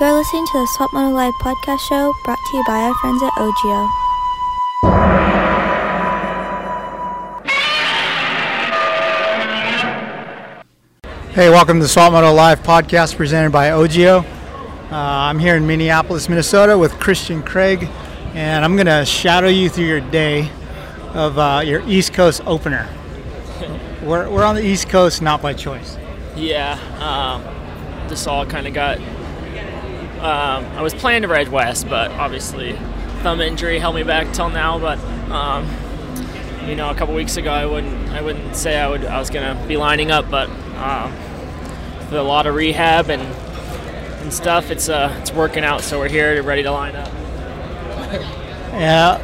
[0.00, 3.22] You're listening to the Swap Moto Live podcast show brought to you by our friends
[3.22, 3.88] at OGIO.
[11.32, 14.24] Hey, welcome to the Swap Moto Live podcast presented by OGIO.
[14.24, 14.26] Uh,
[14.90, 17.88] I'm here in Minneapolis, Minnesota with Christian Craig,
[18.34, 20.50] and I'm going to shadow you through your day
[21.12, 22.88] of uh, your East Coast opener.
[24.02, 25.96] we're, we're on the East Coast, not by choice.
[26.34, 28.98] Yeah, um, this all kind of got.
[30.20, 32.72] Um, I was planning to ride west, but obviously
[33.22, 34.78] thumb injury held me back till now.
[34.78, 34.98] But
[35.30, 35.68] um,
[36.66, 39.30] you know, a couple weeks ago, I wouldn't I wouldn't say I would I was
[39.30, 41.12] gonna be lining up, but um,
[41.98, 43.22] with a lot of rehab and
[44.22, 45.82] and stuff, it's uh it's working out.
[45.82, 47.10] So we're here, to ready to line up.
[48.74, 49.20] Yeah,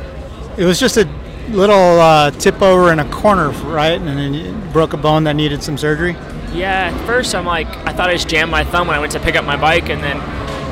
[0.57, 1.09] it was just a
[1.48, 4.01] little uh, tip over in a corner, right?
[4.01, 6.12] And then you broke a bone that needed some surgery.
[6.53, 9.11] Yeah, at first I'm like, I thought I just jammed my thumb when I went
[9.12, 10.19] to pick up my bike, and then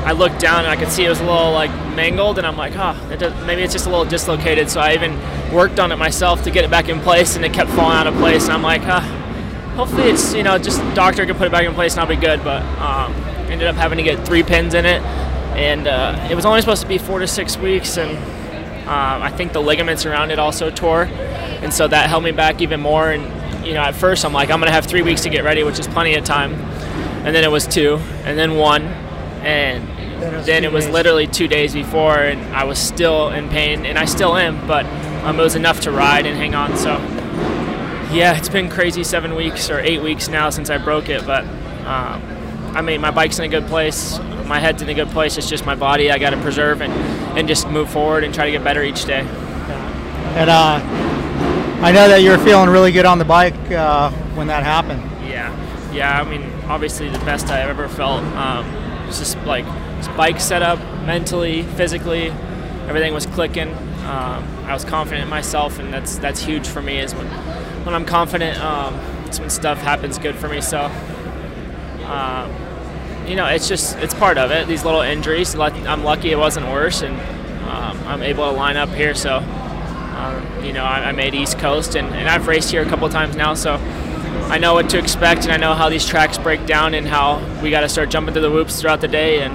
[0.05, 2.57] I looked down and I could see it was a little like mangled, and I'm
[2.57, 4.69] like, oh, it does, maybe it's just a little dislocated.
[4.69, 5.19] So I even
[5.53, 8.07] worked on it myself to get it back in place, and it kept falling out
[8.07, 8.45] of place.
[8.45, 9.01] And I'm like, ah,
[9.75, 12.15] hopefully it's you know just doctor can put it back in place and I'll be
[12.15, 12.43] good.
[12.43, 13.13] But um,
[13.49, 15.01] ended up having to get three pins in it,
[15.53, 18.17] and uh, it was only supposed to be four to six weeks, and
[18.87, 22.61] uh, I think the ligaments around it also tore, and so that held me back
[22.61, 23.11] even more.
[23.11, 25.63] And you know, at first I'm like, I'm gonna have three weeks to get ready,
[25.63, 26.53] which is plenty of time.
[27.25, 28.83] And then it was two, and then one,
[29.43, 29.87] and
[30.21, 30.93] Then it was then it was days.
[30.93, 34.85] literally two days before, and I was still in pain, and I still am, but
[35.23, 36.75] um, it was enough to ride and hang on.
[36.77, 36.97] So
[38.13, 41.43] yeah, it's been crazy seven weeks or eight weeks now since I broke it, but
[41.85, 42.21] um,
[42.75, 45.37] I mean, my bike's in a good place, my head's in a good place.
[45.37, 46.91] It's just my body I got to preserve and,
[47.37, 49.21] and just move forward and try to get better each day.
[50.35, 50.79] And uh,
[51.81, 55.01] I know that you were feeling really good on the bike uh, when that happened.
[55.27, 55.53] Yeah,
[55.93, 56.19] yeah.
[56.19, 58.23] I mean, obviously the best I've ever felt.
[58.35, 58.65] Um,
[59.09, 59.65] it's just like
[60.15, 62.29] bike setup, mentally, physically,
[62.87, 63.73] everything was clicking.
[64.05, 66.99] Um, I was confident in myself, and that's that's huge for me.
[66.99, 67.27] Is when
[67.85, 70.61] when I'm confident, um, it's when stuff happens good for me.
[70.61, 70.89] So.
[72.05, 72.51] Um,
[73.27, 74.67] you know, it's just it's part of it.
[74.67, 75.53] These little injuries.
[75.55, 77.13] I'm lucky it wasn't worse, and
[77.69, 79.13] um, I'm able to line up here.
[79.13, 82.85] So, um, you know, I, I made East Coast, and, and I've raced here a
[82.85, 83.75] couple times now, so
[84.45, 87.39] I know what to expect, and I know how these tracks break down, and how
[87.61, 89.53] we got to start jumping through the whoops throughout the day, and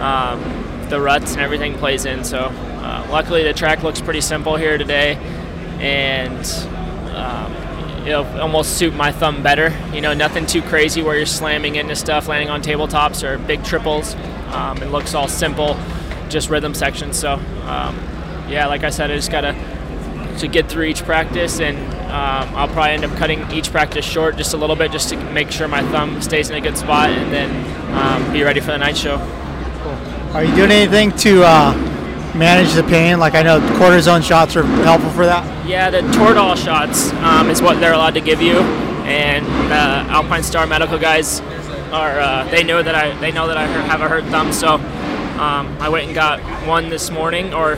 [0.00, 2.24] um, the ruts and everything plays in.
[2.24, 5.14] So, uh, luckily, the track looks pretty simple here today,
[5.78, 6.44] and
[7.14, 9.72] um, it'll almost suit my thumb better.
[9.92, 13.64] You know, nothing too crazy where you're slamming into stuff, landing on tabletops or big
[13.64, 14.14] triples.
[14.48, 15.78] Um, it looks all simple,
[16.28, 17.18] just rhythm sections.
[17.18, 17.96] So, um,
[18.48, 19.71] yeah, like I said, I just gotta to
[20.48, 21.76] get through each practice, and
[22.10, 25.16] um, I'll probably end up cutting each practice short just a little bit, just to
[25.32, 27.50] make sure my thumb stays in a good spot, and then
[27.96, 29.16] um, be ready for the night show.
[30.32, 31.72] Are you doing anything to uh,
[32.34, 33.18] manage the pain?
[33.18, 35.66] Like I know cortisone shots are helpful for that.
[35.66, 38.58] Yeah, the Toradol shots um, is what they're allowed to give you,
[39.04, 41.40] and the Alpine Star medical guys
[41.92, 44.74] are uh, they know that I they know that I have a hurt thumb, so
[45.38, 47.76] um, I went and got one this morning or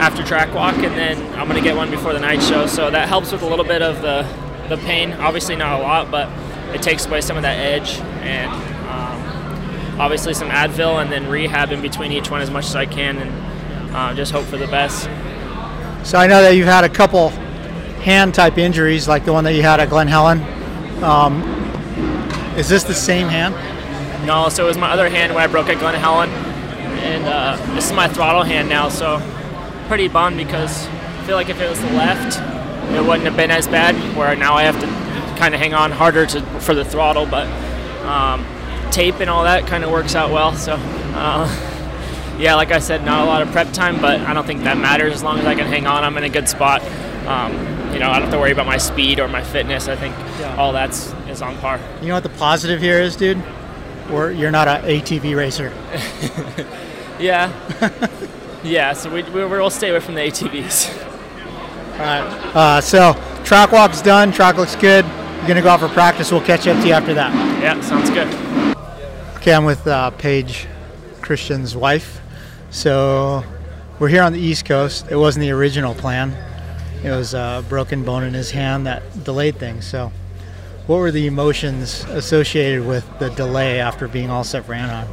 [0.00, 2.66] after track walk, and then I'm gonna get one before the night show.
[2.66, 4.26] So that helps with a little bit of the
[4.68, 5.12] the pain.
[5.14, 6.28] Obviously not a lot, but
[6.74, 8.50] it takes away some of that edge and.
[8.88, 9.28] Um,
[9.98, 13.18] obviously some Advil and then rehab in between each one as much as I can,
[13.18, 15.04] and uh, just hope for the best.
[16.08, 17.30] So I know that you've had a couple
[18.00, 20.40] hand type injuries, like the one that you had at Glen Helen.
[21.02, 21.42] Um,
[22.56, 23.54] is this the same hand?
[24.26, 27.74] No, so it was my other hand when I broke at Glen Helen, and uh,
[27.74, 28.88] this is my throttle hand now.
[28.88, 29.16] So
[29.88, 32.38] pretty bummed because I feel like if it was the left,
[32.94, 33.94] it wouldn't have been as bad.
[34.16, 34.86] Where now I have to
[35.38, 37.46] kind of hang on harder to for the throttle, but
[38.06, 38.46] um,
[38.92, 40.54] tape and all that kind of works out well.
[40.54, 40.74] So.
[41.14, 41.48] Uh,
[42.38, 44.78] yeah, like I said, not a lot of prep time, but I don't think that
[44.78, 46.04] matters as long as I can hang on.
[46.04, 46.82] I'm in a good spot.
[47.26, 47.52] Um,
[47.92, 49.88] you know, I don't have to worry about my speed or my fitness.
[49.88, 50.54] I think Yeah.
[50.56, 51.80] all that's is on par.
[52.00, 53.42] You know what the positive here is, dude?
[54.12, 55.72] Or you're not an ATV racer.
[57.18, 57.52] Yeah.
[58.62, 61.04] yeah, so we, we, we'll stay away from the ATVs.
[61.92, 62.54] All right.
[62.54, 63.14] Uh, so
[63.44, 64.32] track walk's done.
[64.32, 65.04] Track looks good.
[65.04, 66.30] You're gonna go out for practice.
[66.30, 67.32] We'll catch up to you after that.
[67.62, 68.28] Yeah, sounds good.
[69.36, 70.66] Okay, I'm with uh, Paige,
[71.22, 72.20] Christian's wife.
[72.70, 73.44] So
[73.98, 75.06] we're here on the East Coast.
[75.10, 76.36] It wasn't the original plan.
[77.02, 79.86] It was a broken bone in his hand that delayed things.
[79.86, 80.12] So,
[80.86, 85.08] what were the emotions associated with the delay after being all set for Anaheim?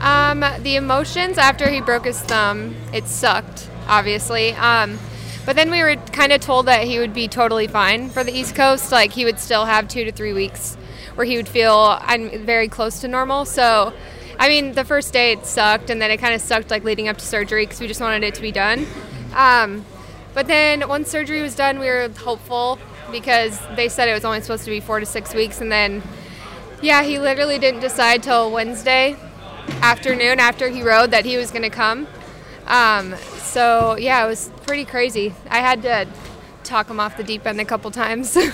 [0.00, 4.52] Um, the emotions after he broke his thumb, it sucked, obviously.
[4.52, 4.98] Um,
[5.44, 8.32] but then we were kind of told that he would be totally fine for the
[8.32, 8.92] East Coast.
[8.92, 10.76] Like he would still have two to three weeks
[11.14, 13.44] where he would feel I'm very close to normal.
[13.44, 13.92] So
[14.38, 17.08] I mean, the first day it sucked, and then it kind of sucked like leading
[17.08, 18.86] up to surgery because we just wanted it to be done.
[19.34, 19.84] Um,
[20.32, 22.78] but then once surgery was done, we were hopeful
[23.12, 26.02] because they said it was only supposed to be four to six weeks, and then
[26.80, 29.16] yeah, he literally didn't decide till Wednesday
[29.82, 32.06] afternoon after he rode that he was going to come.
[32.66, 35.34] Um, so yeah, it was pretty crazy.
[35.48, 36.06] I had to
[36.64, 38.36] talk him off the deep end a couple times.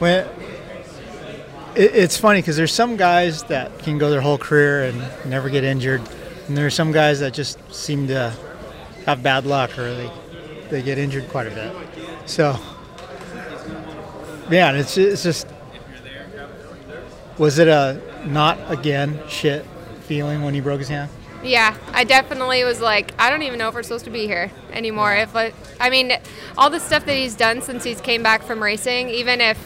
[0.00, 0.30] Well,
[1.74, 5.50] it, it's funny because there's some guys that can go their whole career and never
[5.50, 6.02] get injured,
[6.46, 8.32] and there are some guys that just seem to
[9.06, 10.10] have bad luck or they
[10.70, 11.74] they get injured quite a bit.
[12.26, 12.58] So,
[14.48, 15.48] man, it's it's just
[17.38, 19.64] was it a not again shit
[20.02, 21.10] feeling when he broke his hand?
[21.42, 24.50] Yeah, I definitely was like, I don't even know if we're supposed to be here
[24.72, 25.14] anymore.
[25.14, 26.12] If I, I mean,
[26.56, 29.58] all the stuff that he's done since he's came back from racing, even if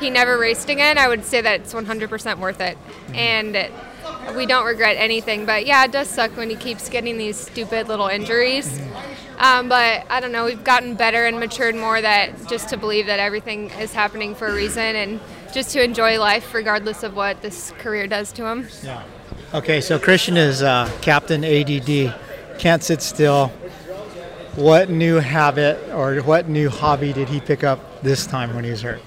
[0.00, 2.78] he never raced again, I would say that it's 100% worth it.
[3.12, 3.70] And
[4.34, 5.44] we don't regret anything.
[5.44, 8.80] But yeah, it does suck when he keeps getting these stupid little injuries.
[9.38, 13.06] Um, but I don't know, we've gotten better and matured more that just to believe
[13.06, 15.20] that everything is happening for a reason and
[15.54, 18.68] just to enjoy life regardless of what this career does to him.
[18.82, 19.02] Yeah.
[19.54, 22.14] Okay, so Christian is uh, Captain ADD,
[22.58, 23.48] can't sit still.
[24.56, 28.70] What new habit or what new hobby did he pick up this time when he
[28.70, 29.00] was hurt?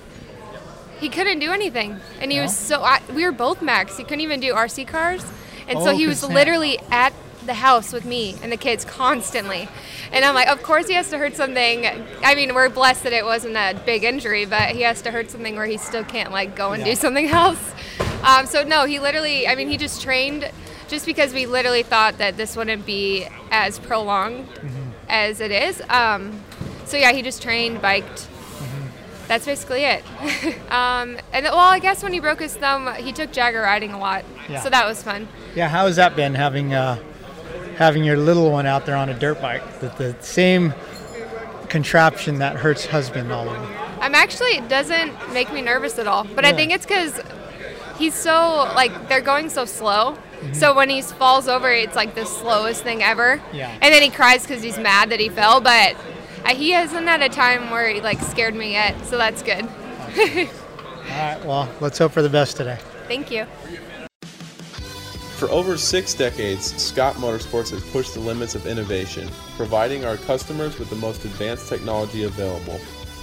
[1.00, 2.44] He couldn't do anything, and he No?
[2.44, 2.84] was so.
[3.14, 3.98] We were both max.
[3.98, 5.24] He couldn't even do RC cars,
[5.68, 7.14] and so Oh, he was literally at
[7.48, 9.68] the house with me and the kids constantly.
[10.12, 11.86] And I'm like, of course he has to hurt something.
[12.24, 15.32] I mean, we're blessed that it wasn't a big injury, but he has to hurt
[15.32, 16.92] something where he still can't like go and Yeah.
[16.94, 17.60] do something else.
[18.24, 19.48] Um, so no, he literally.
[19.48, 20.50] I mean, he just trained
[20.88, 24.48] just because we literally thought that this wouldn't be as prolonged
[25.10, 25.82] as it is.
[25.90, 26.44] Um,
[26.86, 28.28] so yeah, he just trained, biked.
[29.28, 30.06] That's basically it.
[30.72, 34.00] um, and well, I guess when he broke his thumb, he took Jagger riding a
[34.00, 34.62] lot, Yeah.
[34.62, 35.28] so that was fun.
[35.54, 36.98] Yeah, how has that been having uh,
[37.78, 39.80] having your little one out there on a dirt bike?
[39.80, 40.74] The, the same
[41.70, 43.78] contraption that hurts husband all over.
[44.00, 47.20] I'm actually it doesn't make me nervous at all, but I think it's because
[47.98, 50.18] he's so like they're going so slow.
[50.54, 53.42] So when he falls over, it's like the slowest thing ever.
[53.52, 53.72] Yeah.
[53.82, 55.96] And then he cries because he's mad that he fell, but
[56.46, 59.64] uh, he hasn't had a time where he like scared me yet, so that's good.
[59.68, 62.78] All right, well, let's hope for the best today.
[63.08, 63.46] Thank you.
[65.38, 70.80] For over six decades, Scott Motorsports has pushed the limits of innovation, providing our customers
[70.80, 72.80] with the most advanced technology available.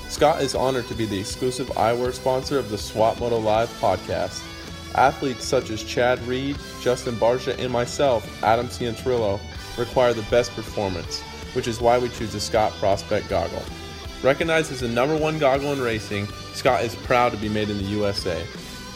[0.09, 4.41] Scott is honored to be the exclusive eyewear sponsor of the Swap Moto Live podcast.
[4.95, 9.41] Athletes such as Chad Reed, Justin Barcia, and myself, Adam Cianciarulo,
[9.77, 11.21] require the best performance,
[11.55, 13.65] which is why we choose the Scott Prospect goggle.
[14.23, 17.79] Recognized as the number one goggle in racing, Scott is proud to be made in
[17.79, 18.47] the USA.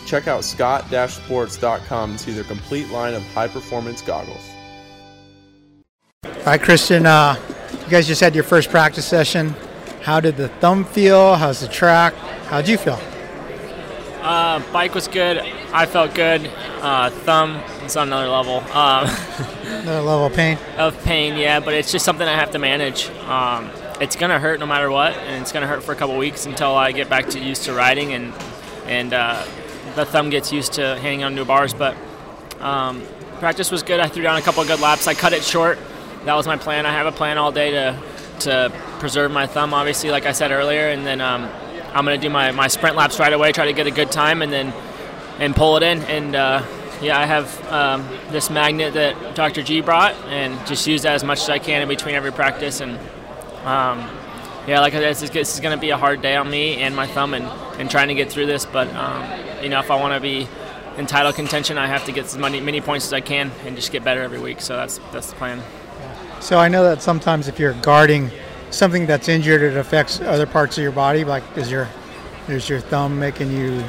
[0.08, 4.50] Check out scott-sports.com to see their complete line of high-performance goggles.
[6.24, 7.36] All right, Christian, uh,
[7.84, 9.54] you guys just had your first practice session.
[10.00, 11.34] How did the thumb feel?
[11.34, 12.14] How's the track?
[12.46, 12.98] How'd you feel?
[14.22, 15.38] Uh, bike was good.
[15.74, 16.46] I felt good.
[16.80, 19.06] Uh, thumb is on another level um,
[19.66, 20.56] Another level of pain?
[20.78, 23.10] of pain, yeah, but it's just something I have to manage.
[23.28, 23.70] Um,
[24.00, 26.74] it's gonna hurt no matter what, and it's gonna hurt for a couple weeks until
[26.74, 28.32] I get back to used to riding and
[28.86, 29.44] and uh,
[29.98, 31.74] the thumb gets used to hanging on new bars.
[31.74, 31.96] But
[32.60, 33.02] um,
[33.40, 34.00] practice was good.
[34.00, 35.06] I threw down a couple good laps.
[35.06, 35.78] I cut it short.
[36.24, 36.86] That was my plan.
[36.86, 38.00] I have a plan all day to
[38.40, 41.48] to preserve my thumb, obviously, like I said earlier, and then um,
[41.88, 44.42] I'm gonna do my, my sprint laps right away, try to get a good time,
[44.42, 44.72] and then
[45.40, 46.02] and pull it in.
[46.02, 46.64] And uh,
[47.02, 49.62] yeah, I have um, this magnet that Dr.
[49.62, 52.80] G brought, and just use that as much as I can in between every practice.
[52.80, 52.92] And
[53.64, 54.08] um,
[54.68, 56.48] yeah, like I said, this is, this is going to be a hard day on
[56.48, 57.46] me and my thumb, and,
[57.80, 58.64] and trying to get through this.
[58.66, 59.24] But um,
[59.62, 60.48] you know, if I want to be
[60.96, 63.76] in title contention, I have to get as many many points as I can and
[63.76, 64.60] just get better every week.
[64.60, 65.62] So that's that's the plan.
[66.40, 68.30] So I know that sometimes if you're guarding
[68.70, 71.24] something that's injured, it affects other parts of your body.
[71.24, 71.88] Like, is your
[72.48, 73.84] is your thumb making you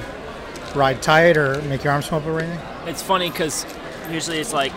[0.75, 2.59] ride tight or make your arms come up or anything?
[2.88, 3.65] It's funny because
[4.11, 4.73] usually it's like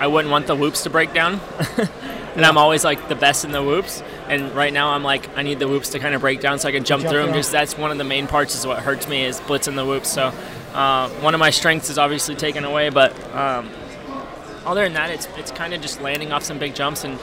[0.00, 1.40] I wouldn't want the whoops to break down,
[2.36, 4.02] and I'm always like the best in the whoops.
[4.30, 6.68] And right now I'm like I need the whoops to kind of break down so
[6.68, 7.34] I can jump, Jump through them.
[7.34, 10.08] Just that's one of the main parts is what hurts me is blitzing the whoops.
[10.10, 10.32] So
[10.72, 13.68] uh, one of my strengths is obviously taken away, but um,
[14.64, 17.18] other than that, it's it's kind of just landing off some big jumps and.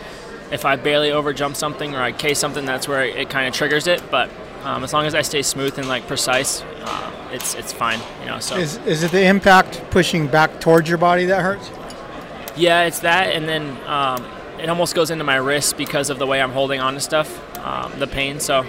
[0.50, 3.54] If I barely over jump something or I case something, that's where it kind of
[3.54, 4.02] triggers it.
[4.10, 4.30] But
[4.64, 8.00] um, as long as I stay smooth and like precise, uh, it's it's fine.
[8.22, 8.40] You know.
[8.40, 11.70] So Is is it the impact pushing back towards your body that hurts?
[12.56, 14.26] Yeah, it's that, and then um,
[14.60, 17.58] it almost goes into my wrist because of the way I'm holding on to stuff,
[17.60, 18.40] um, the pain.
[18.40, 18.66] So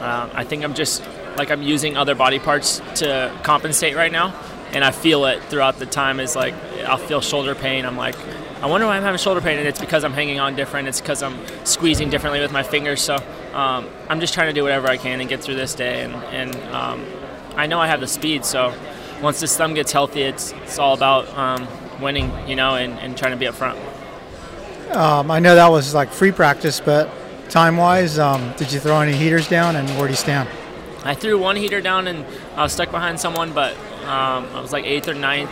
[0.00, 1.02] uh, I think I'm just
[1.36, 4.34] like I'm using other body parts to compensate right now.
[4.72, 6.18] and I feel it throughout the time.
[6.18, 6.54] Is like
[6.86, 7.84] I'll feel shoulder pain.
[7.84, 8.16] I'm like,
[8.62, 10.88] I wonder why I'm having shoulder pain, and it's because I'm hanging on different.
[10.88, 13.00] It's because I'm squeezing differently with my fingers.
[13.00, 13.16] So
[13.52, 16.02] um, I'm just trying to do whatever I can and get through this day.
[16.02, 17.04] And, and um,
[17.54, 18.44] I know I have the speed.
[18.44, 18.74] So
[19.20, 21.68] once this thumb gets healthy, it's it's all about um,
[22.00, 23.78] winning, you know, and, and trying to be up front.
[24.94, 27.10] Um, I know that was like free practice, but
[27.48, 30.48] time-wise, um, did you throw any heaters down, and where do you stand?
[31.04, 32.24] I threw one heater down and
[32.56, 35.50] I was stuck behind someone, but um, I was like eighth or ninth,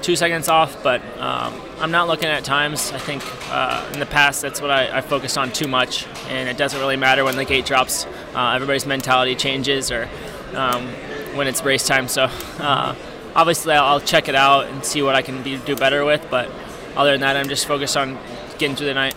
[0.00, 0.82] two seconds off.
[0.82, 2.90] But um, I'm not looking at times.
[2.92, 6.48] I think uh, in the past that's what I, I, focused on too much, and
[6.48, 8.06] it doesn't really matter when the gate drops.
[8.34, 10.08] Uh, everybody's mentality changes, or
[10.54, 10.86] um,
[11.36, 12.08] when it's race time.
[12.08, 12.94] So uh,
[13.34, 16.26] obviously I'll check it out and see what I can be, do better with.
[16.30, 16.50] But
[16.96, 18.18] other than that, I'm just focused on
[18.60, 19.16] getting through the night.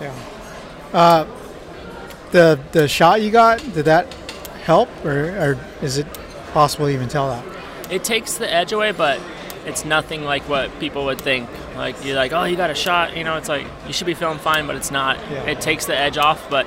[0.00, 0.14] Yeah.
[0.92, 1.26] Uh,
[2.30, 4.12] the the shot you got did that
[4.64, 6.06] help, or, or is it
[6.52, 7.44] possible to even tell that?
[7.90, 9.20] It takes the edge away, but
[9.66, 11.48] it's nothing like what people would think.
[11.76, 13.16] Like you're like, oh, you got a shot.
[13.16, 15.18] You know, it's like you should be feeling fine, but it's not.
[15.30, 15.44] Yeah.
[15.44, 16.66] It takes the edge off, but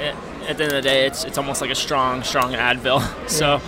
[0.00, 0.14] it,
[0.48, 3.00] at the end of the day, it's it's almost like a strong, strong Advil.
[3.28, 3.60] so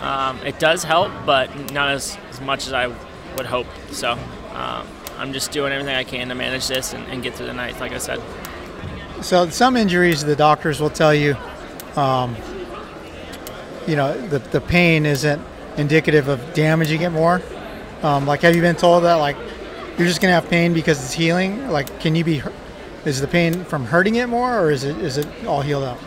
[0.00, 2.88] um, it does help, but not as, as much as I
[3.36, 3.66] would hope.
[3.90, 4.12] So
[4.52, 4.86] um,
[5.18, 7.78] I'm just doing everything I can to manage this and, and, get through the night,
[7.80, 8.20] like I said.
[9.22, 11.36] So some injuries, the doctors will tell you,
[11.96, 12.36] um,
[13.86, 15.40] you know, the, the pain isn't
[15.76, 17.40] indicative of damaging it more.
[18.02, 19.36] Um, like, have you been told that, like,
[19.96, 21.68] you're just going to have pain because it's healing?
[21.68, 22.42] Like, can you be,
[23.04, 25.98] is the pain from hurting it more or is it, is it all healed up?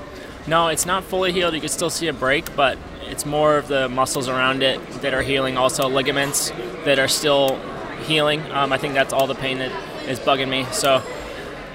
[0.47, 1.53] No, it's not fully healed.
[1.53, 5.13] You can still see a break, but it's more of the muscles around it that
[5.13, 6.51] are healing, also ligaments
[6.85, 7.59] that are still
[8.03, 8.41] healing.
[8.51, 9.71] Um, I think that's all the pain that
[10.07, 10.65] is bugging me.
[10.71, 11.01] So,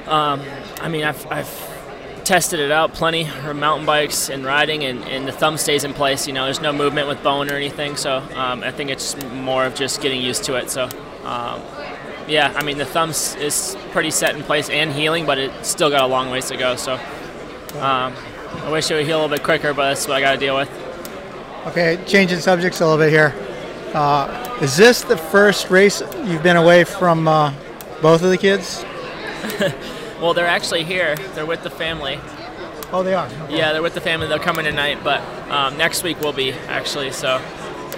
[0.07, 0.43] um,
[0.81, 5.29] I mean, I've, I've tested it out plenty for mountain bikes and riding, and, and
[5.29, 6.27] the thumb stays in place.
[6.27, 7.97] You know, there's no movement with bone or anything.
[7.97, 10.71] So um, I think it's more of just getting used to it.
[10.71, 10.89] So.
[11.25, 11.63] Um,
[12.27, 15.91] yeah, I mean the thumb is pretty set in place and healing, but it's still
[15.91, 16.77] got a long ways to go.
[16.77, 18.15] So um,
[18.63, 20.39] I wish it would heal a little bit quicker, but that's what I got to
[20.39, 20.71] deal with.
[21.67, 23.35] Okay, changing subjects a little bit here.
[23.95, 27.55] Uh, is this the first race you've been away from uh,
[28.03, 28.85] both of the kids?
[30.21, 31.15] well, they're actually here.
[31.35, 32.19] They're with the family.
[32.93, 33.27] Oh, they are.
[33.27, 33.57] Okay.
[33.57, 34.27] Yeah, they're with the family.
[34.27, 37.13] They're coming tonight, but um, next week we'll be actually.
[37.13, 37.37] So,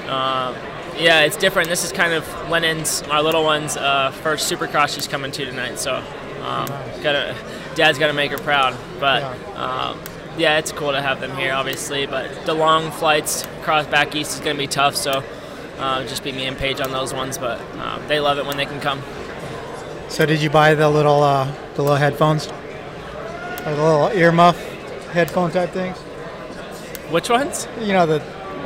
[0.08, 0.54] um,
[0.98, 1.68] yeah, it's different.
[1.70, 5.78] This is kind of Lennon's, our little one's uh, first Supercross she's coming to tonight.
[5.78, 5.96] So,
[6.42, 7.02] um, nice.
[7.02, 7.36] gotta,
[7.74, 8.76] Dad's got to make her proud.
[9.00, 9.92] But yeah.
[9.92, 10.00] Um,
[10.36, 12.04] yeah, it's cool to have them here, obviously.
[12.04, 14.94] But the long flights across back east is going to be tough.
[14.94, 15.22] So,
[15.78, 17.38] uh, just be me and Paige on those ones.
[17.38, 19.02] But um, they love it when they can come.
[20.08, 24.56] So did you buy the little uh, the little headphones, or the little earmuff
[25.08, 25.96] headphone type things?
[27.10, 27.68] Which ones?
[27.80, 28.22] You know the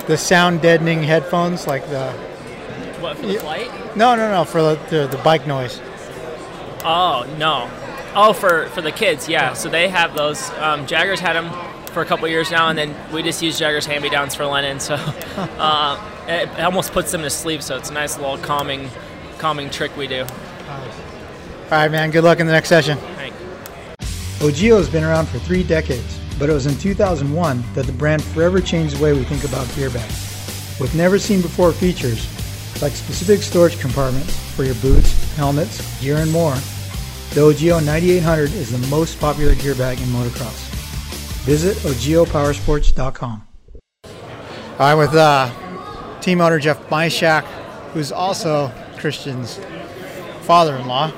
[0.07, 2.12] the sound deadening headphones, like the.
[3.00, 3.97] What for the flight?
[3.97, 5.81] No, no, no, for the, the, the bike noise.
[6.85, 7.71] Oh no,
[8.14, 9.52] oh for for the kids, yeah.
[9.55, 10.50] So they have those.
[10.50, 11.49] Um, Jaggers had them
[11.90, 14.47] for a couple years now, and then we just use Jaggers hand me downs for
[14.47, 14.80] Lennon.
[14.80, 14.94] So
[15.37, 17.62] uh, it almost puts them to sleep.
[17.62, 18.90] So it's a nice little calming
[19.38, 20.25] calming trick we do.
[21.70, 22.11] All right, man.
[22.11, 22.99] Good luck in the next session.
[22.99, 23.37] Thanks.
[24.40, 28.23] Ogio has been around for three decades, but it was in 2001 that the brand
[28.23, 30.76] forever changed the way we think about gear bags.
[30.80, 32.26] With never seen before features,
[32.82, 36.54] like specific storage compartments for your boots, helmets, gear, and more,
[37.35, 40.69] the Ogio 9800 is the most popular gear bag in motocross.
[41.50, 43.42] Visit ogiopowersports.com.
[44.78, 47.42] I'm with uh, team owner Jeff Myshak,
[47.92, 49.59] who's also Christian's
[50.42, 51.09] father-in-law.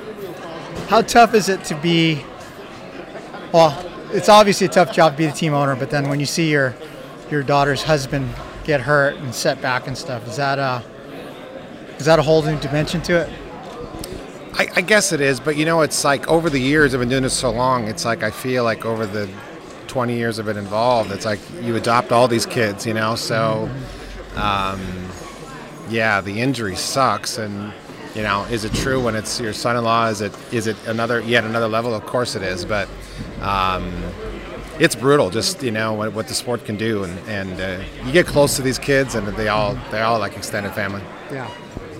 [0.87, 2.25] How tough is it to be?
[3.53, 3.79] Well,
[4.11, 6.49] it's obviously a tough job to be the team owner, but then when you see
[6.49, 6.73] your
[7.29, 8.27] your daughter's husband
[8.63, 10.83] get hurt and set back and stuff, is that a
[11.99, 13.29] is that a whole new dimension to it?
[14.55, 17.09] I, I guess it is, but you know, it's like over the years I've been
[17.09, 17.87] doing this so long.
[17.87, 19.29] It's like I feel like over the
[19.93, 23.13] 20 years I've been involved, it's like you adopt all these kids, you know.
[23.13, 23.69] So,
[24.35, 24.81] um,
[25.87, 27.71] yeah, the injury sucks, and
[28.15, 30.07] you know, is it true when it's your son-in-law?
[30.07, 31.93] Is it is it another yet another level?
[31.93, 32.89] Of course it is, but
[33.41, 33.93] um,
[34.79, 35.29] it's brutal.
[35.29, 38.55] Just you know what, what, the sport can do, and and uh, you get close
[38.55, 41.03] to these kids, and they all they're all like extended family.
[41.31, 41.47] Yeah.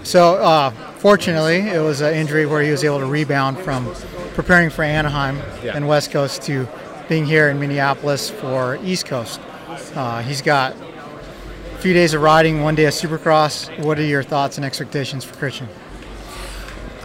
[0.02, 3.88] So uh, fortunately, it was an injury where he was able to rebound from
[4.34, 5.76] preparing for Anaheim yeah.
[5.76, 6.68] and West Coast to
[7.08, 9.40] being here in Minneapolis for East Coast.
[9.96, 13.84] Uh, he's got a few days of riding, one day of Supercross.
[13.84, 15.68] What are your thoughts and expectations for Christian?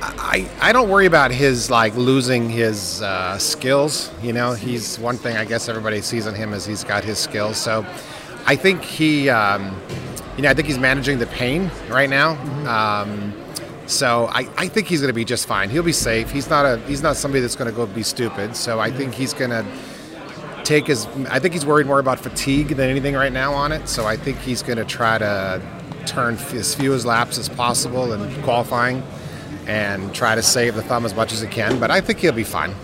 [0.00, 4.10] I, I don't worry about his like losing his uh, skills.
[4.22, 7.18] You know, he's one thing I guess everybody sees on him is he's got his
[7.18, 7.56] skills.
[7.56, 7.84] So
[8.46, 9.74] I think he um,
[10.36, 12.32] you know, I think he's managing the pain right now.
[12.68, 13.32] Um,
[13.88, 15.70] so I, I think he's going to be just fine.
[15.70, 16.30] He'll be safe.
[16.30, 18.54] He's not a he's not somebody that's going to go be stupid.
[18.54, 19.64] So I think he's going to
[20.62, 21.06] take his.
[21.30, 23.88] I think he's worried more about fatigue than anything right now on it.
[23.88, 25.62] So I think he's going to try to
[26.04, 29.02] turn f- as few as laps as possible in qualifying,
[29.66, 31.80] and try to save the thumb as much as he can.
[31.80, 32.74] But I think he'll be fine.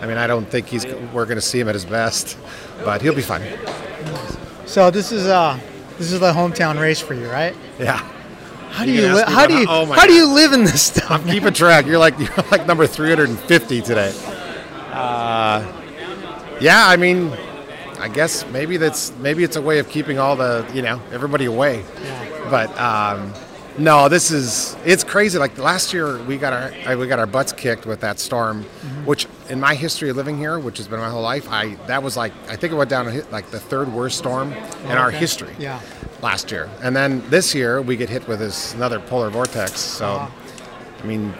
[0.00, 0.84] I mean, I don't think he's.
[1.12, 2.36] We're going to see him at his best,
[2.84, 3.42] but he'll be fine.
[4.66, 5.58] So this is uh
[5.98, 7.54] this is the hometown race for you, right?
[7.78, 8.06] Yeah.
[8.70, 10.64] How do You you li- how do you how- oh how do you live in
[10.64, 11.26] this stuff?
[11.26, 11.86] Keep a track.
[11.86, 14.12] You're like you're like number 350 today.
[14.92, 15.64] Uh,
[16.60, 17.32] yeah, I mean,
[18.00, 21.44] I guess maybe that's maybe it's a way of keeping all the you know everybody
[21.46, 21.84] away.
[22.50, 23.32] But um,
[23.78, 25.38] no, this is it's crazy.
[25.38, 29.04] Like last year, we got our we got our butts kicked with that storm, mm-hmm.
[29.06, 32.02] which in my history of living here, which has been my whole life, I that
[32.02, 34.92] was like I think it went down to hit like the third worst storm in
[34.92, 35.80] oh, our history Yeah.
[36.22, 36.68] last year.
[36.82, 39.80] And then this year we get hit with this another polar vortex.
[39.80, 41.02] So, uh-huh.
[41.02, 41.32] I mean,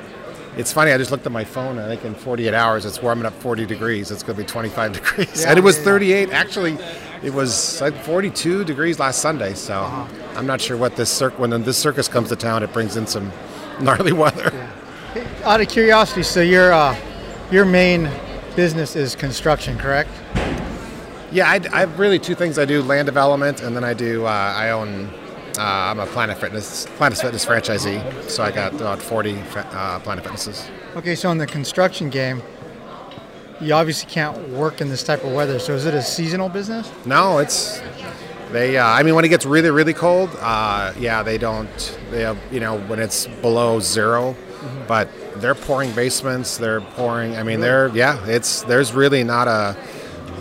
[0.58, 0.92] it's funny.
[0.92, 1.78] I just looked at my phone.
[1.78, 4.10] I think in 48 hours it's warming up 40 degrees.
[4.10, 6.26] It's going to be 25 degrees, Yeah, and it was yeah, yeah.
[6.26, 6.30] 38.
[6.32, 6.78] Actually,
[7.22, 9.54] it was like 42 degrees last Sunday.
[9.54, 10.06] So, Uh-huh.
[10.36, 12.62] I'm not sure what this circ when this circus comes to town.
[12.62, 13.32] It brings in some
[13.80, 14.52] gnarly weather.
[15.44, 16.94] Out of curiosity, so your uh,
[17.50, 18.10] your main
[18.56, 20.10] business is construction, correct?
[21.32, 22.58] Yeah, I, I have really two things.
[22.58, 24.26] I do land development, and then I do.
[24.26, 25.10] Uh, I own.
[25.58, 30.22] Uh, I'm a Planet Fitness Planet Fitness franchisee, so I got about 40 uh, Planet
[30.22, 30.70] Fitnesses.
[30.94, 32.40] Okay, so in the construction game,
[33.60, 35.58] you obviously can't work in this type of weather.
[35.58, 36.92] So is it a seasonal business?
[37.04, 37.82] No, it's
[38.52, 38.78] they.
[38.78, 41.98] Uh, I mean, when it gets really, really cold, uh, yeah, they don't.
[42.12, 44.36] They have, you know, when it's below 0
[44.86, 46.56] but they're pouring basements.
[46.56, 47.36] They're pouring.
[47.36, 48.24] I mean, they're yeah.
[48.26, 49.76] It's there's really not a.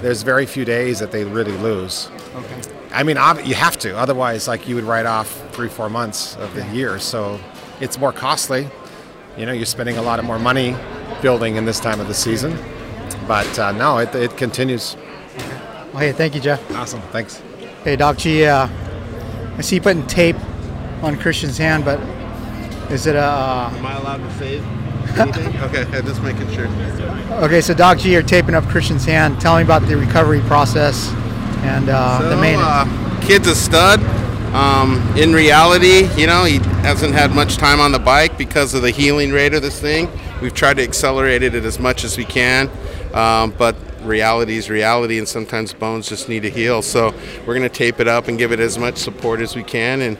[0.02, 2.10] There's very few days that they really lose.
[2.36, 2.62] Okay.
[2.98, 3.96] I mean, ob- you have to.
[3.96, 6.98] Otherwise, like you would write off three, four months of the year.
[6.98, 7.40] So
[7.80, 8.68] it's more costly.
[9.38, 10.76] You know, you're spending a lot of more money
[11.22, 12.58] building in this time of the season.
[13.28, 14.98] But uh, no, it, it continues.
[15.94, 16.72] Well, hey, thank you, Jeff.
[16.72, 17.00] Awesome.
[17.12, 17.44] Thanks.
[17.84, 18.68] Hey, Doc G, uh,
[19.58, 20.36] I see you putting tape
[21.04, 22.00] on Christian's hand, but
[22.92, 23.22] is it a?
[23.22, 24.64] Uh, Am I allowed to save
[25.20, 25.56] anything?
[25.62, 26.66] okay, I'm just making sure.
[27.44, 29.40] okay, so Doc G, you're taping up Christian's hand.
[29.40, 31.14] Tell me about the recovery process
[31.64, 32.58] and uh, the main.
[32.60, 34.02] uh, kid's a stud.
[34.54, 38.82] Um, in reality, you know, he hasn't had much time on the bike because of
[38.82, 40.10] the healing rate of this thing.
[40.42, 42.70] We've tried to accelerate it as much as we can,
[43.14, 46.82] um, but reality is reality, and sometimes bones just need to heal.
[46.82, 47.14] So
[47.46, 50.02] we're going to tape it up and give it as much support as we can,
[50.02, 50.18] and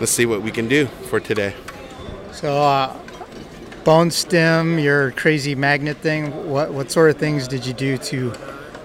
[0.00, 1.54] let's see what we can do for today.
[2.32, 2.98] So, uh,
[3.84, 6.50] bone stim, your crazy magnet thing.
[6.50, 8.32] What what sort of things did you do to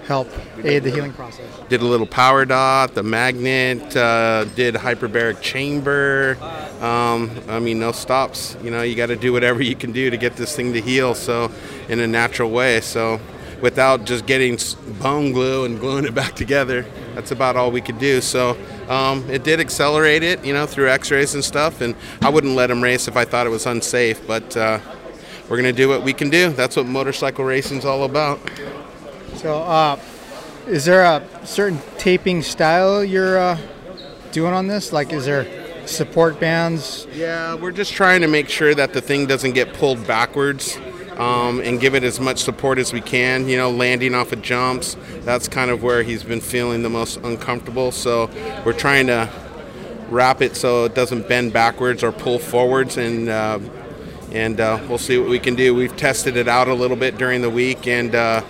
[0.06, 0.28] help
[0.62, 1.46] aid the healing process?
[1.68, 6.36] did a little power dot, the magnet, uh, did hyperbaric chamber.
[6.80, 8.56] Um, I mean, no stops.
[8.62, 10.80] You know, you got to do whatever you can do to get this thing to
[10.80, 11.14] heal.
[11.14, 11.50] So,
[11.88, 12.80] in a natural way.
[12.80, 13.20] So,
[13.60, 14.58] without just getting
[15.00, 18.20] bone glue and gluing it back together, that's about all we could do.
[18.20, 18.56] So,
[18.88, 21.80] um, it did accelerate it, you know, through X-rays and stuff.
[21.80, 24.56] And I wouldn't let him race if I thought it was unsafe, but.
[24.56, 24.80] Uh,
[25.48, 26.48] we're gonna do what we can do.
[26.50, 28.40] That's what motorcycle racing's all about.
[29.36, 29.98] So, uh,
[30.66, 33.58] is there a certain taping style you're uh,
[34.32, 34.92] doing on this?
[34.92, 35.46] Like, is there
[35.86, 37.06] support bands?
[37.12, 40.78] Yeah, we're just trying to make sure that the thing doesn't get pulled backwards
[41.16, 43.48] um, and give it as much support as we can.
[43.48, 47.18] You know, landing off of jumps, that's kind of where he's been feeling the most
[47.18, 47.92] uncomfortable.
[47.92, 48.30] So
[48.64, 49.28] we're trying to
[50.08, 53.28] wrap it so it doesn't bend backwards or pull forwards and.
[53.28, 53.58] Uh,
[54.32, 55.76] and uh, we'll see what we can do.
[55.76, 58.42] We've tested it out a little bit during the week, and uh,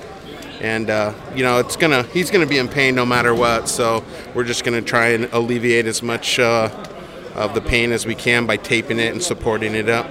[0.65, 3.69] and uh, you know it's gonna he's gonna be in pain no matter what.
[3.69, 4.03] So
[4.35, 6.71] we're just gonna try and alleviate as much uh,
[7.35, 10.11] of the pain as we can by taping it and supporting it up.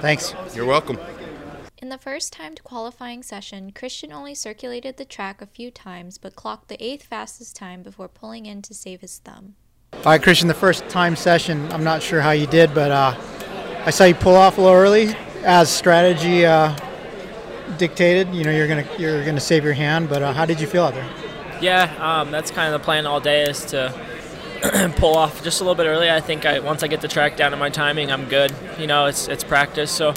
[0.00, 0.34] Thanks.
[0.54, 0.98] You're welcome.
[1.76, 6.34] In the first timed qualifying session, Christian only circulated the track a few times but
[6.34, 9.56] clocked the eighth fastest time before pulling in to save his thumb.
[9.92, 13.14] All right, Christian, the first time session, I'm not sure how you did, but uh,
[13.84, 16.76] I saw you pull off a little early as strategy uh,
[17.78, 18.34] dictated.
[18.34, 20.84] You know, you're gonna you're gonna save your hand, but uh, how did you feel
[20.84, 21.08] out there?
[21.60, 23.92] Yeah, um, that's kind of the plan all day is to
[24.96, 26.10] pull off just a little bit early.
[26.10, 28.54] I think I once I get the track down to my timing, I'm good.
[28.78, 30.14] You know, it's it's practice, so I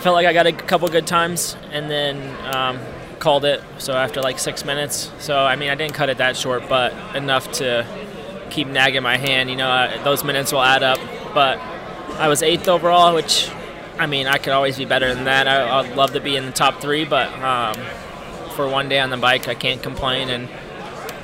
[0.00, 2.78] felt like I got a couple good times, and then um,
[3.18, 3.62] called it.
[3.78, 6.92] So after like six minutes, so I mean I didn't cut it that short, but
[7.16, 7.86] enough to
[8.50, 9.50] keep nagging my hand.
[9.50, 10.98] You know, uh, those minutes will add up.
[11.34, 11.58] But
[12.18, 13.50] I was eighth overall, which
[13.98, 15.46] I mean I could always be better than that.
[15.48, 17.76] I, I'd love to be in the top three, but um,
[18.54, 20.48] for one day on the bike, I can't complain and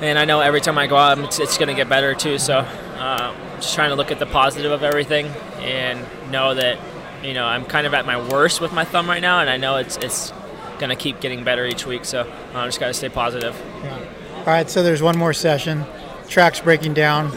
[0.01, 2.37] and I know every time I go out, it's, it's going to get better too.
[2.37, 5.25] So uh, just trying to look at the positive of everything
[5.57, 6.79] and know that
[7.23, 9.57] you know I'm kind of at my worst with my thumb right now, and I
[9.57, 10.31] know it's it's
[10.79, 12.05] gonna keep getting better each week.
[12.05, 13.61] So uh, I just gotta stay positive.
[13.83, 13.99] Yeah.
[14.39, 15.83] All right, so there's one more session.
[16.27, 17.31] Track's breaking down.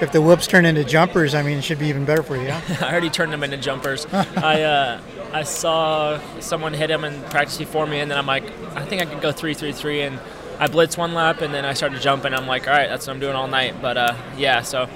[0.00, 2.44] If the whoops turn into jumpers, I mean, it should be even better for you.
[2.44, 2.60] Yeah?
[2.80, 4.06] I already turned them into jumpers.
[4.12, 5.00] I uh,
[5.32, 8.44] I saw someone hit him in practice before me, and then I'm like,
[8.76, 10.20] I think I could go three three three, and
[10.58, 12.32] I blitz one lap, and then I started jumping.
[12.32, 13.82] I'm like, all right, that's what I'm doing all night.
[13.82, 14.88] But uh, yeah, so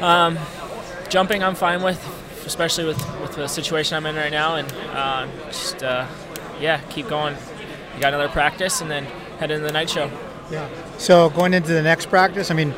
[0.00, 0.38] um,
[1.08, 2.00] jumping, I'm fine with,
[2.44, 6.06] especially with, with the situation I'm in right now, and uh, just uh,
[6.60, 7.36] yeah, keep going.
[7.94, 9.04] You got another practice, and then
[9.38, 10.10] head into the night show.
[10.50, 10.68] Yeah.
[10.98, 12.74] So going into the next practice, I mean,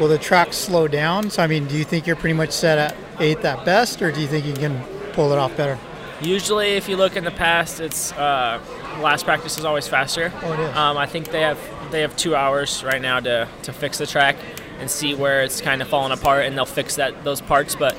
[0.00, 1.30] will the track slow down?
[1.30, 4.10] So I mean, do you think you're pretty much set at eighth at best, or
[4.10, 4.82] do you think you can
[5.12, 5.78] pull it off better?
[6.22, 8.60] Usually, if you look in the past, it's uh,
[9.00, 10.32] last practice is always faster.
[10.42, 10.76] Oh, it is.
[10.76, 11.58] Um, I think they have
[11.90, 14.36] they have two hours right now to, to fix the track
[14.78, 17.74] and see where it's kind of falling apart, and they'll fix that those parts.
[17.74, 17.96] But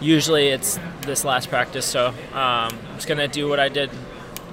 [0.00, 1.84] usually, it's this last practice.
[1.86, 3.90] So um, I'm just gonna do what I did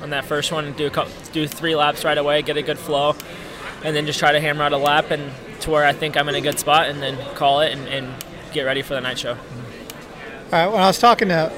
[0.02, 2.80] on that first one, do a couple, do three laps right away, get a good
[2.80, 3.16] flow,
[3.84, 6.28] and then just try to hammer out a lap and to where I think I'm
[6.30, 8.14] in a good spot, and then call it and, and
[8.52, 9.32] get ready for the night show.
[9.34, 9.38] All
[10.52, 10.68] right.
[10.68, 11.52] When I was talking to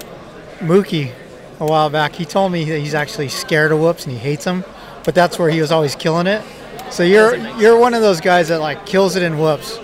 [0.60, 1.12] Mookie
[1.60, 4.46] a while back, he told me that he's actually scared of whoops and he hates
[4.46, 4.64] them,
[5.04, 6.44] but that's where he was always killing it.
[6.92, 9.80] So you're you're one of those guys that like kills it in whoops.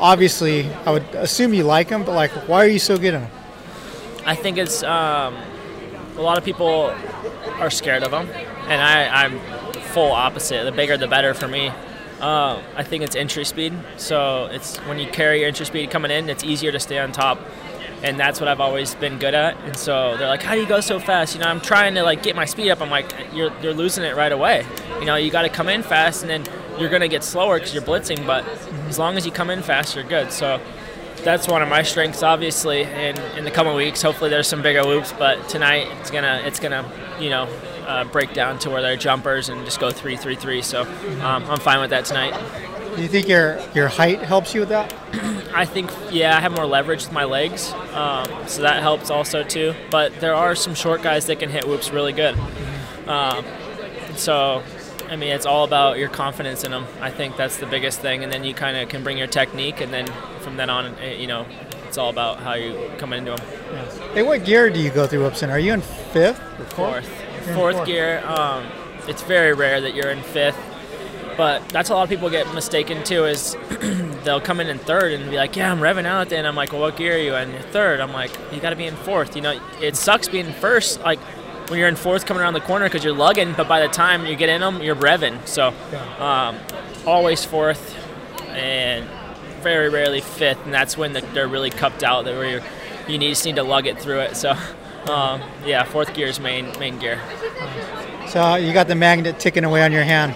[0.00, 3.20] Obviously, I would assume you like them, but like, why are you so good at
[3.20, 3.30] them?
[4.26, 5.36] I think it's um,
[6.16, 6.92] a lot of people
[7.60, 8.28] are scared of them,
[8.68, 9.38] and I, I'm
[9.92, 10.64] full opposite.
[10.64, 11.70] The bigger, the better for me.
[12.24, 13.74] Uh, I think it's entry speed.
[13.98, 17.12] So it's when you carry your entry speed coming in, it's easier to stay on
[17.12, 17.38] top,
[18.02, 19.58] and that's what I've always been good at.
[19.66, 22.02] And so they're like, "How do you go so fast?" You know, I'm trying to
[22.02, 22.80] like get my speed up.
[22.80, 24.64] I'm like, "You're you're losing it right away."
[25.00, 26.46] You know, you got to come in fast, and then
[26.78, 28.26] you're gonna get slower because you're blitzing.
[28.26, 28.48] But
[28.88, 30.32] as long as you come in fast, you're good.
[30.32, 30.62] So
[31.24, 32.84] that's one of my strengths, obviously.
[32.84, 35.12] And in the coming weeks, hopefully there's some bigger loops.
[35.12, 37.50] But tonight, it's gonna it's gonna you know
[37.86, 40.62] uh, break down to where they're jumpers and just go three three three.
[40.62, 40.82] So
[41.22, 42.34] um, I'm fine with that tonight.
[42.96, 44.94] Do you think your your height helps you with that?
[45.54, 49.42] I think yeah, I have more leverage with my legs, um, so that helps also
[49.42, 49.74] too.
[49.90, 52.38] But there are some short guys that can hit whoops really good.
[53.06, 53.44] Um,
[54.16, 54.62] so
[55.08, 56.86] I mean, it's all about your confidence in them.
[57.00, 59.80] I think that's the biggest thing, and then you kind of can bring your technique,
[59.80, 60.06] and then
[60.40, 61.46] from then on, eh, you know,
[61.86, 63.46] it's all about how you come into them.
[64.12, 65.50] Hey, what gear do you go through whoops in?
[65.50, 67.86] Are you in fifth or Fourth, in fourth fourth.
[67.86, 68.22] gear.
[68.26, 68.66] Um,
[69.08, 70.58] it's very rare that you're in fifth,
[71.36, 73.24] but that's a lot of people get mistaken too.
[73.24, 73.56] Is
[74.24, 76.72] they'll come in in third and be like, "Yeah, I'm revving out," and I'm like,
[76.72, 78.00] "Well, what gear are you in?" You're third.
[78.00, 79.36] I'm like, "You got to be in fourth.
[79.36, 81.00] You know, it sucks being first.
[81.00, 81.18] Like
[81.68, 84.26] when you're in fourth coming around the corner because you're lugging, but by the time
[84.26, 85.46] you get in them, you're revving.
[85.46, 85.72] So
[86.18, 86.56] um,
[87.06, 87.96] always fourth,
[88.48, 89.08] and
[89.62, 92.24] very rarely fifth, and that's when the, they're really cupped out.
[92.24, 92.62] That where you're,
[93.08, 94.36] you need, just need to lug it through it.
[94.36, 94.54] So
[95.08, 97.20] um, yeah, fourth gear is main main gear.
[98.28, 100.34] So you got the magnet ticking away on your hand.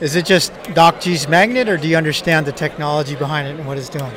[0.00, 3.66] Is it just Doc G's magnet, or do you understand the technology behind it and
[3.66, 4.12] what it's doing?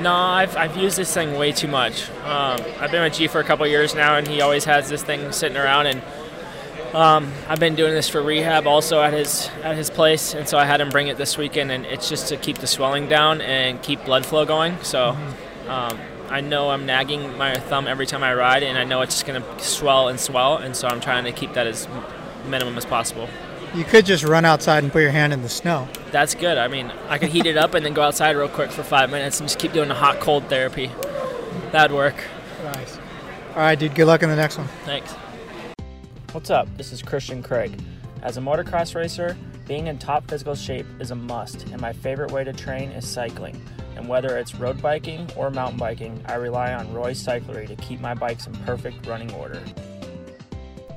[0.00, 2.08] No, I've, I've used this thing way too much.
[2.20, 5.02] Um, I've been with G for a couple years now, and he always has this
[5.02, 5.86] thing sitting around.
[5.86, 6.02] And
[6.94, 10.58] um, I've been doing this for rehab also at his at his place, and so
[10.58, 13.40] I had him bring it this weekend, and it's just to keep the swelling down
[13.40, 14.76] and keep blood flow going.
[14.82, 15.16] So
[15.68, 15.98] um,
[16.28, 19.26] I know I'm nagging my thumb every time I ride, and I know it's just
[19.26, 21.88] going to swell and swell, and so I'm trying to keep that as
[22.46, 23.28] minimum as possible.
[23.74, 25.88] You could just run outside and put your hand in the snow.
[26.10, 26.56] That's good.
[26.56, 29.10] I mean, I could heat it up and then go outside real quick for five
[29.10, 30.90] minutes and just keep doing the hot cold therapy.
[31.72, 32.16] That'd work.
[32.62, 32.98] Nice.
[33.50, 33.94] All right, dude.
[33.94, 34.68] Good luck in the next one.
[34.84, 35.12] Thanks.
[36.32, 36.74] What's up?
[36.76, 37.78] This is Christian Craig.
[38.22, 42.30] As a motocross racer, being in top physical shape is a must, and my favorite
[42.30, 43.60] way to train is cycling.
[44.06, 47.98] And whether it's road biking or mountain biking, I rely on Roy Cyclery to keep
[47.98, 49.60] my bikes in perfect running order.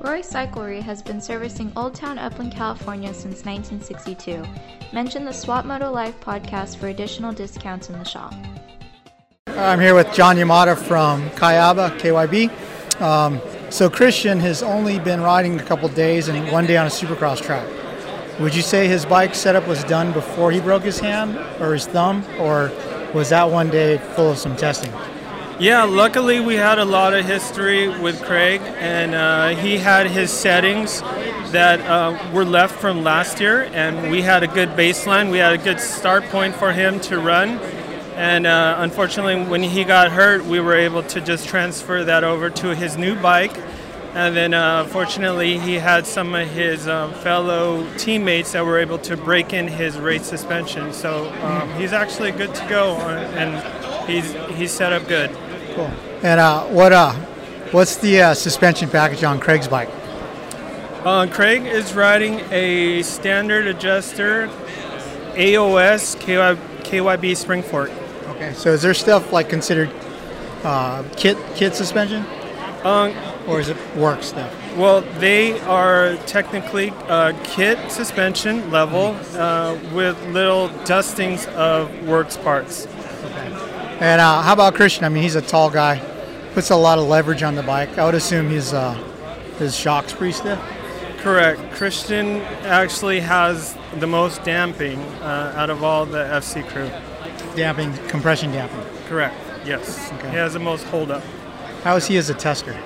[0.00, 4.44] Roy Cyclery has been servicing Old Town Upland, California since 1962.
[4.92, 8.32] Mention the Swap Moto Live podcast for additional discounts in the shop.
[9.48, 13.00] I'm here with John Yamada from Kayaba, KYB.
[13.02, 13.40] Um,
[13.72, 17.42] so Christian has only been riding a couple days and one day on a supercross
[17.42, 17.68] track.
[18.38, 21.86] Would you say his bike setup was done before he broke his hand or his
[21.86, 22.72] thumb, or
[23.14, 24.92] was that one day full of some testing?
[25.58, 30.30] Yeah, luckily we had a lot of history with Craig, and uh, he had his
[30.30, 31.02] settings
[31.52, 35.30] that uh, were left from last year, and we had a good baseline.
[35.30, 37.58] We had a good start point for him to run,
[38.16, 42.48] and uh, unfortunately, when he got hurt, we were able to just transfer that over
[42.48, 43.54] to his new bike,
[44.14, 48.98] And then, uh, fortunately, he had some of his um, fellow teammates that were able
[48.98, 50.92] to break in his race suspension.
[50.92, 55.30] So um, he's actually good to go, on, and he's he's set up good.
[55.74, 55.90] Cool.
[56.22, 57.12] And uh, what uh,
[57.70, 59.88] what's the uh, suspension package on Craig's bike?
[61.04, 64.48] Uh, Craig is riding a standard adjuster
[65.34, 67.90] AOS KY, KYB spring fork.
[68.28, 68.52] Okay.
[68.54, 69.90] So is there stuff like considered
[70.64, 72.24] uh, kit kit suspension,
[72.84, 73.14] Um,
[73.46, 74.54] or is it work stuff?
[74.76, 82.86] well, they are technically uh, kit suspension level uh, with little dustings of works parts.
[82.86, 83.96] Okay.
[84.00, 85.04] And uh, how about Christian?
[85.04, 85.98] I mean, he's a tall guy,
[86.54, 87.98] puts a lot of leverage on the bike.
[87.98, 88.94] I would assume his uh,
[89.58, 90.58] his shocks pretty stiff.
[91.18, 91.60] Correct.
[91.72, 96.88] Christian actually has the most damping uh, out of all the FC crew.
[97.54, 98.80] Damping, compression damping.
[99.06, 99.34] Correct.
[99.66, 100.10] Yes.
[100.12, 100.30] Okay.
[100.30, 101.22] He has the most hold up.
[101.82, 102.78] How is he as a tester?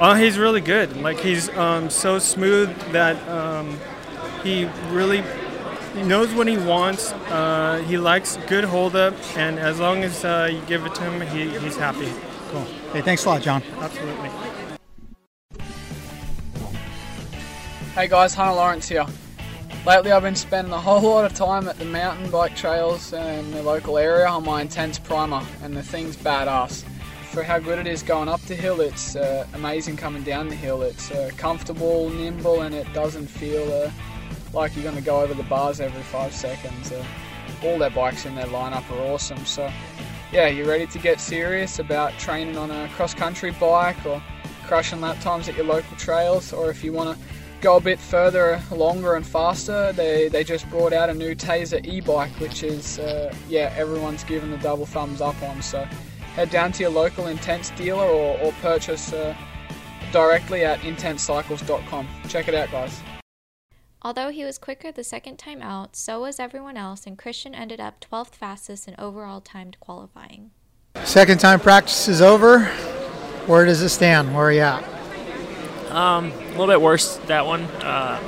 [0.00, 0.96] Uh, he's really good.
[0.96, 3.78] Like he's um, so smooth that um,
[4.44, 5.22] he really
[6.04, 7.12] knows what he wants.
[7.12, 11.02] Uh, he likes good hold up, and as long as uh, you give it to
[11.02, 12.12] him, he, he's happy.
[12.50, 12.64] Cool.
[12.92, 13.62] Hey, thanks a lot, John.
[13.78, 14.30] Absolutely.
[17.94, 19.04] Hey guys, Hunter Lawrence here.
[19.84, 23.50] Lately, I've been spending a whole lot of time at the mountain bike trails in
[23.50, 26.84] the local area on my intense primer, and the thing's badass.
[27.32, 30.54] For how good it is going up the hill, it's uh, amazing coming down the
[30.54, 30.82] hill.
[30.82, 33.90] It's uh, comfortable, nimble, and it doesn't feel uh,
[34.52, 36.92] like you're going to go over the bars every five seconds.
[36.92, 37.02] Uh,
[37.64, 39.42] all their bikes in their lineup are awesome.
[39.46, 39.72] So,
[40.30, 44.22] yeah, you're ready to get serious about training on a cross country bike or
[44.66, 47.24] crushing lap times at your local trails, or if you want to
[47.62, 51.82] go a bit further, longer and faster, they, they just brought out a new Tazer
[51.86, 55.62] e-bike, which is, uh, yeah, everyone's given the double thumbs up on.
[55.62, 55.88] So
[56.34, 59.34] head down to your local Intense dealer or, or purchase uh,
[60.12, 62.08] directly at intensecycles.com.
[62.28, 63.00] Check it out, guys.
[64.04, 67.80] Although he was quicker the second time out, so was everyone else, and Christian ended
[67.80, 70.50] up 12th fastest in overall timed qualifying.
[71.04, 72.64] Second time practice is over.
[73.46, 74.34] Where does it stand?
[74.34, 74.82] Where are you at?
[75.92, 78.18] Um, a little bit worse that one, uh,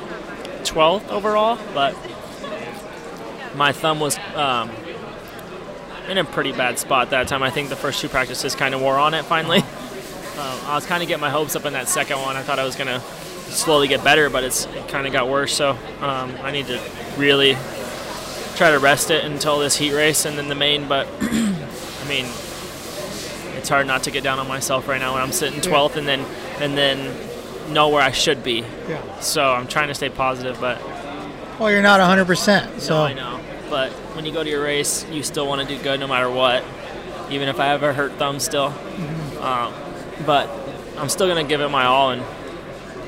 [0.62, 1.96] 12th overall, but
[3.56, 4.70] my thumb was um,
[6.08, 7.42] in a pretty bad spot that time.
[7.42, 9.62] I think the first two practices kind of wore on it finally.
[10.34, 12.34] Um, I was kind of getting my hopes up in that second one.
[12.34, 15.54] I thought I was gonna slowly get better, but it's it kind of got worse.
[15.54, 16.80] So um, I need to
[17.16, 17.56] really
[18.56, 20.88] try to rest it until this heat race and then the main.
[20.88, 22.24] But I mean,
[23.56, 26.08] it's hard not to get down on myself right now when I'm sitting 12th and
[26.08, 26.26] then
[26.58, 27.14] and then
[27.72, 28.64] know where I should be.
[28.88, 29.20] Yeah.
[29.20, 30.82] So I'm trying to stay positive, but
[31.60, 32.80] Well, you're not 100%.
[32.80, 33.40] So no, I know.
[33.70, 36.30] But when you go to your race, you still want to do good no matter
[36.30, 36.64] what,
[37.30, 38.74] even if I ever hurt thumb still.
[39.40, 39.74] Um,
[40.26, 40.48] but
[40.96, 42.22] I'm still gonna give it my all and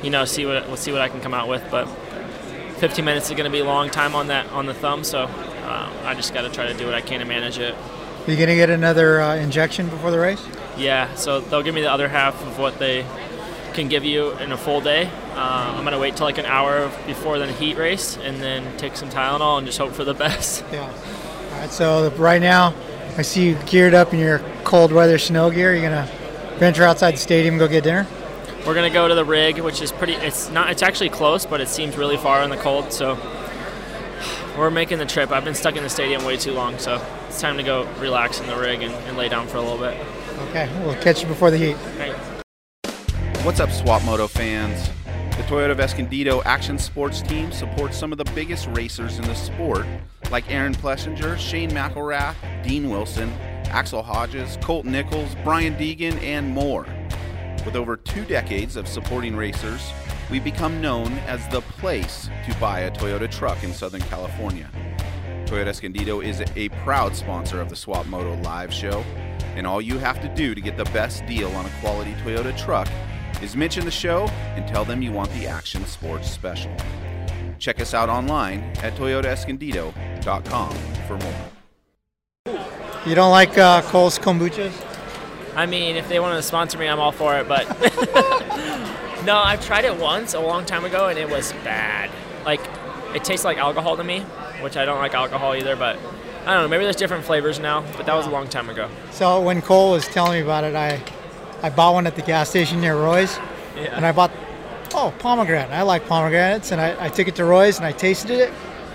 [0.02, 1.64] you know see what we'll see what I can come out with.
[1.70, 1.86] But
[2.78, 5.92] 15 minutes is gonna be a long time on that on the thumb, so um,
[6.04, 7.74] I just got to try to do what I can to manage it.
[7.74, 10.44] Are you gonna get another uh, injection before the race?
[10.76, 13.02] Yeah, so they'll give me the other half of what they
[13.74, 15.10] can give you in a full day.
[15.34, 18.96] Uh, I'm gonna wait till like an hour before the heat race, and then take
[18.96, 20.64] some Tylenol and just hope for the best.
[20.72, 20.82] Yeah.
[21.52, 21.70] All right.
[21.70, 22.74] So right now,
[23.16, 25.74] I see you geared up in your cold weather snow gear.
[25.74, 26.10] You're gonna
[26.58, 28.06] venture outside the stadium and go get dinner.
[28.66, 30.14] We're gonna go to the rig, which is pretty.
[30.14, 30.70] It's not.
[30.70, 32.92] It's actually close, but it seems really far in the cold.
[32.92, 33.16] So
[34.58, 35.30] we're making the trip.
[35.30, 38.40] I've been stuck in the stadium way too long, so it's time to go relax
[38.40, 39.96] in the rig and, and lay down for a little bit.
[40.48, 40.68] Okay.
[40.84, 41.76] We'll catch you before the heat.
[43.46, 44.90] What's up, Swap Moto fans?
[45.36, 49.36] The Toyota of Escondido Action Sports team supports some of the biggest racers in the
[49.36, 49.86] sport,
[50.32, 53.30] like Aaron Plessinger, Shane McElrath, Dean Wilson,
[53.70, 56.88] Axell Hodges, Colt Nichols, Brian Deegan, and more.
[57.64, 59.92] With over two decades of supporting racers,
[60.28, 64.68] we've become known as the place to buy a Toyota truck in Southern California.
[65.44, 69.04] Toyota Escondido is a proud sponsor of the Swap Moto Live show,
[69.54, 72.58] and all you have to do to get the best deal on a quality Toyota
[72.58, 72.88] truck
[73.42, 76.74] is mention the show and tell them you want the Action Sports Special.
[77.58, 80.74] Check us out online at toyotaescondido.com
[81.06, 82.58] for more.
[83.06, 84.72] You don't like uh, Cole's kombuchas?
[85.54, 87.48] I mean, if they want to sponsor me, I'm all for it.
[87.48, 87.66] But
[89.24, 92.10] no, I've tried it once a long time ago, and it was bad.
[92.44, 92.60] Like,
[93.14, 94.20] it tastes like alcohol to me,
[94.60, 95.76] which I don't like alcohol either.
[95.76, 95.96] But
[96.46, 96.68] I don't know.
[96.68, 97.84] Maybe there's different flavors now.
[97.96, 98.90] But that was a long time ago.
[99.12, 101.00] So when Cole was telling me about it, I
[101.66, 103.36] I bought one at the gas station near Roy's,
[103.74, 103.96] Yeah.
[103.96, 104.30] and I bought
[104.94, 105.72] oh pomegranate.
[105.72, 108.52] I like pomegranates, and I, I took it to Roy's and I tasted it,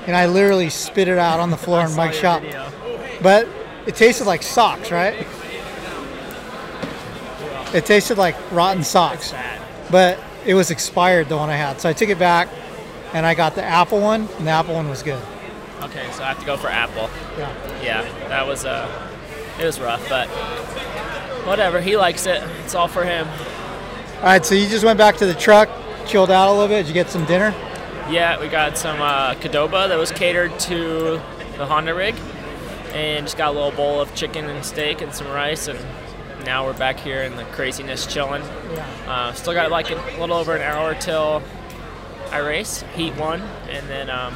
[0.08, 2.42] and I literally spit it out on the floor in Mike's shop.
[2.42, 2.72] video.
[3.22, 3.50] But
[3.86, 5.28] it tasted like socks, right?
[7.74, 9.34] It tasted like rotten socks.
[9.90, 11.82] But it was expired the one I had.
[11.82, 12.48] So I took it back,
[13.14, 15.22] and I got the apple one, and the apple one was good.
[15.82, 17.10] Okay, so I have to go for apple.
[17.38, 17.52] Yeah.
[17.84, 18.88] Yeah, that was uh,
[19.60, 20.30] it was rough, but
[21.46, 21.82] whatever.
[21.82, 22.44] He likes it.
[22.64, 23.28] It's all for him.
[24.18, 25.70] All right, so you just went back to the truck,
[26.06, 26.84] chilled out a little bit.
[26.84, 27.54] Did you get some dinner?
[28.10, 31.22] Yeah, we got some uh, Qdoba that was catered to
[31.58, 32.16] the Honda rig,
[32.94, 35.80] and just got a little bowl of chicken and steak and some rice, and
[36.46, 38.44] now we're back here in the craziness chilling.
[38.74, 38.86] Yeah.
[39.08, 41.42] Uh, still got like a little over an hour till
[42.32, 44.34] I race, heat one, and then um,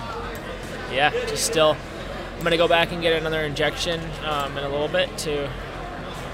[0.91, 1.75] yeah, just still.
[2.37, 5.49] I'm gonna go back and get another injection um, in a little bit to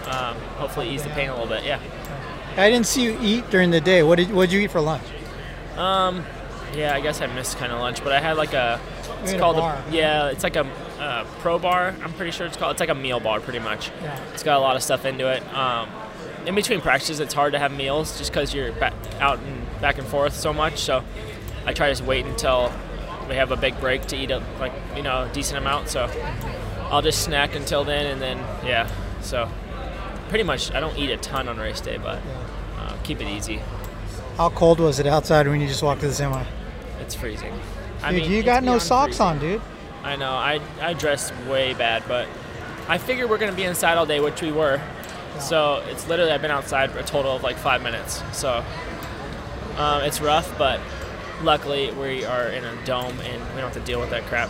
[0.07, 1.63] um, hopefully ease the pain a little bit.
[1.63, 1.79] Yeah.
[2.57, 4.03] I didn't see you eat during the day.
[4.03, 5.03] What did what did you eat for lunch?
[5.77, 6.25] Um,
[6.75, 8.79] yeah, I guess I missed kind of lunch, but I had like a.
[9.21, 9.81] It's had a called bar.
[9.91, 10.65] yeah, it's like a
[10.99, 11.95] uh, pro bar.
[12.03, 12.71] I'm pretty sure it's called.
[12.73, 13.89] It's like a meal bar, pretty much.
[14.01, 14.19] Yeah.
[14.33, 15.43] It's got a lot of stuff into it.
[15.53, 15.89] Um,
[16.45, 19.97] in between practices, it's hard to have meals just because you're back, out and back
[19.97, 20.79] and forth so much.
[20.79, 21.03] So
[21.65, 22.71] I try to just wait until
[23.29, 25.89] we have a big break to eat a like you know a decent amount.
[25.89, 26.09] So
[26.89, 28.91] I'll just snack until then, and then yeah.
[29.21, 29.49] So
[30.31, 32.21] pretty much, I don't eat a ton on race day, but
[32.77, 33.59] uh, keep it easy.
[34.37, 36.45] How cold was it outside when you just walked to the semi?
[37.01, 37.53] It's freezing.
[38.09, 39.25] Dude, you it's got no socks freezing.
[39.25, 39.61] on, dude.
[40.03, 40.31] I know.
[40.31, 42.29] I I dressed way bad, but
[42.87, 44.81] I figured we're gonna be inside all day, which we were.
[45.39, 48.23] So it's literally I've been outside for a total of like five minutes.
[48.31, 48.63] So
[49.77, 50.79] um, it's rough, but
[51.43, 54.49] luckily we are in a dome and we don't have to deal with that crap.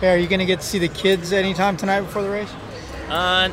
[0.00, 2.52] Hey, are you gonna get to see the kids anytime tonight before the race?
[3.08, 3.48] Uh,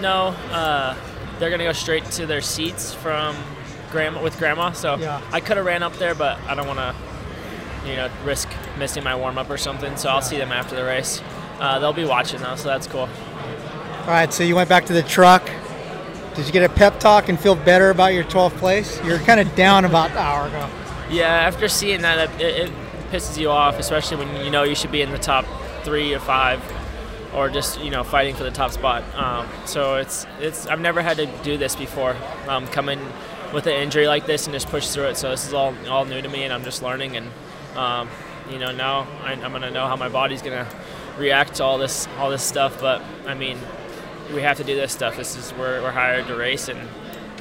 [0.00, 0.28] no.
[0.52, 0.94] Uh,
[1.38, 3.36] they're gonna go straight to their seats from
[3.90, 4.72] grandma with grandma.
[4.72, 5.20] So Yeah.
[5.32, 6.94] I could have ran up there, but I don't want to,
[7.86, 9.96] you know, risk missing my warm up or something.
[9.96, 11.20] So I'll see them after the race.
[11.60, 13.08] Uh, they'll be watching though, so that's cool.
[14.02, 15.48] All right, so you went back to the truck.
[16.34, 19.02] Did you get a pep talk and feel better about your 12th place?
[19.04, 20.68] You're kind of down about an hour ago.
[21.10, 22.72] Yeah, after seeing that, it, it
[23.10, 25.44] pisses you off, especially when you know you should be in the top
[25.82, 26.60] three or five,
[27.34, 29.02] or just you know fighting for the top spot.
[29.14, 32.16] Um, so it's it's I've never had to do this before.
[32.48, 33.00] Um, come in
[33.52, 35.16] with an injury like this and just push through it.
[35.16, 37.16] So this is all all new to me, and I'm just learning.
[37.16, 37.30] And
[37.76, 38.08] um,
[38.50, 40.68] you know now I, I'm gonna know how my body's gonna
[41.18, 42.80] react to all this all this stuff.
[42.80, 43.58] But I mean,
[44.34, 45.16] we have to do this stuff.
[45.16, 46.80] This is we're, we're hired to race, and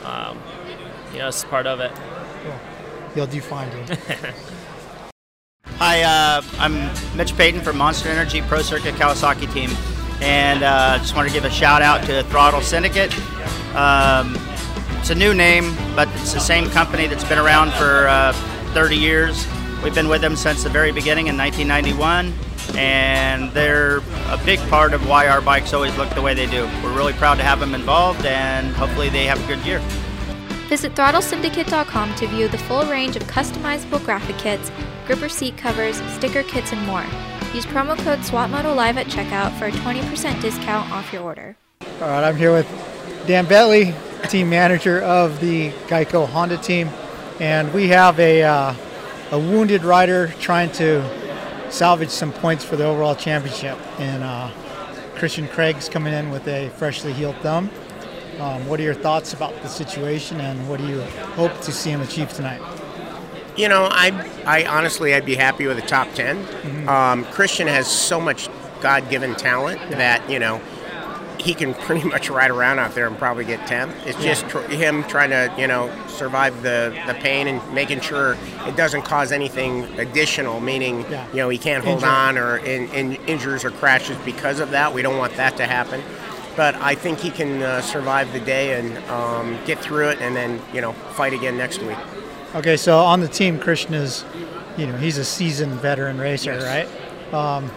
[0.04, 0.40] um,
[1.12, 1.92] you know it's part of it.
[3.16, 3.98] You'll do fine, dude.
[5.78, 9.70] Hi, uh, I'm Mitch Payton from Monster Energy Pro Circuit Kawasaki team,
[10.22, 13.14] and uh, just want to give a shout out to Throttle Syndicate.
[13.76, 14.38] Um,
[15.00, 18.32] it's a new name, but it's the same company that's been around for uh,
[18.74, 19.46] 30 years.
[19.84, 22.34] We've been with them since the very beginning in 1991,
[22.78, 23.98] and they're
[24.30, 26.64] a big part of why our bikes always look the way they do.
[26.86, 29.80] We're really proud to have them involved, and hopefully they have a good year.
[30.70, 34.72] Visit throttlesyndicate.com to view the full range of customizable graphic kits,
[35.06, 37.06] gripper seat covers, sticker kits, and more.
[37.54, 41.56] Use promo code SWAPMOTOLIVE at checkout for a 20% discount off your order.
[42.02, 42.68] All right, I'm here with
[43.28, 43.96] Dan Betley,
[44.30, 46.90] team manager of the Geico Honda team,
[47.40, 48.76] and we have a uh,
[49.32, 51.04] a wounded rider trying to
[51.72, 53.78] salvage some points for the overall championship.
[54.00, 54.52] And uh,
[55.16, 57.70] Christian Craig's coming in with a freshly healed thumb.
[58.40, 61.02] Um, what are your thoughts about the situation, and what do you
[61.36, 62.62] hope to see him achieve tonight?
[63.58, 64.12] You know, I,
[64.46, 66.88] I honestly, I'd be happy with a top 10.
[66.90, 68.50] Um, Christian has so much
[68.82, 70.62] God given talent that, you know,
[71.40, 73.94] he can pretty much ride around out there and probably get 10th.
[74.06, 74.34] It's Yeah.
[74.34, 78.36] just tr- him trying to, you know, survive the, the pain and making sure
[78.68, 81.26] it doesn't cause anything additional, meaning, Yeah.
[81.32, 82.10] you know, he can't hold Injury.
[82.10, 84.94] on or in, in injures or crashes because of that.
[84.94, 86.02] We don't want that to happen.
[86.58, 90.36] But I think he can uh, survive the day and um, get through it and
[90.36, 91.98] then, you know, fight again next week.
[92.56, 94.24] Okay, so on the team, Christian is,
[94.78, 96.88] you know, he's a seasoned veteran racer, Yes.
[97.34, 97.34] right?
[97.34, 97.70] Um,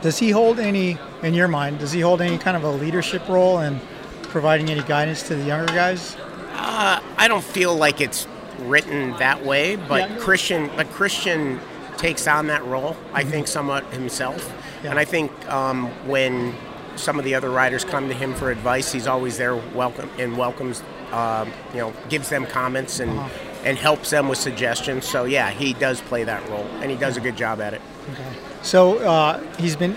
[0.00, 3.28] does he hold any, in your mind, does he hold any kind of a leadership
[3.28, 3.78] role in
[4.22, 6.16] providing any guidance to the younger guys?
[6.54, 8.26] Uh, I don't feel like it's
[8.60, 10.16] written that way, but Yeah.
[10.18, 11.60] Christian, but Christian
[11.98, 12.96] takes on that role.
[13.12, 14.50] I think somewhat himself,
[14.82, 16.54] and I think um, when
[16.96, 20.36] some of the other riders come to him for advice, he's always there, welcome and
[20.38, 23.28] welcomes, um, you know, gives them comments and Uh-huh.
[23.64, 25.06] And helps them with suggestions.
[25.06, 27.82] So yeah, he does play that role, and he does a good job at it.
[28.12, 28.32] Okay.
[28.62, 29.96] So uh, he's been,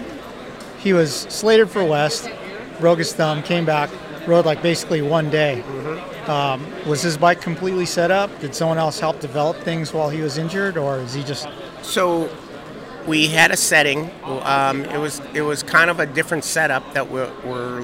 [0.80, 2.30] he was slated for West,
[2.80, 3.90] broke his thumb, came back,
[4.28, 5.62] rode like basically one day.
[6.28, 8.30] Um, was his bike completely set up?
[8.40, 11.48] Did someone else help develop things while he was injured, or is he just?
[11.82, 12.30] So
[13.08, 14.12] we had a setting.
[14.24, 17.82] Um, it was it was kind of a different setup that we're, we're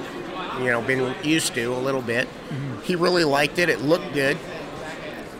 [0.60, 2.28] you know been used to a little bit.
[2.84, 3.68] He really liked it.
[3.68, 4.38] It looked good.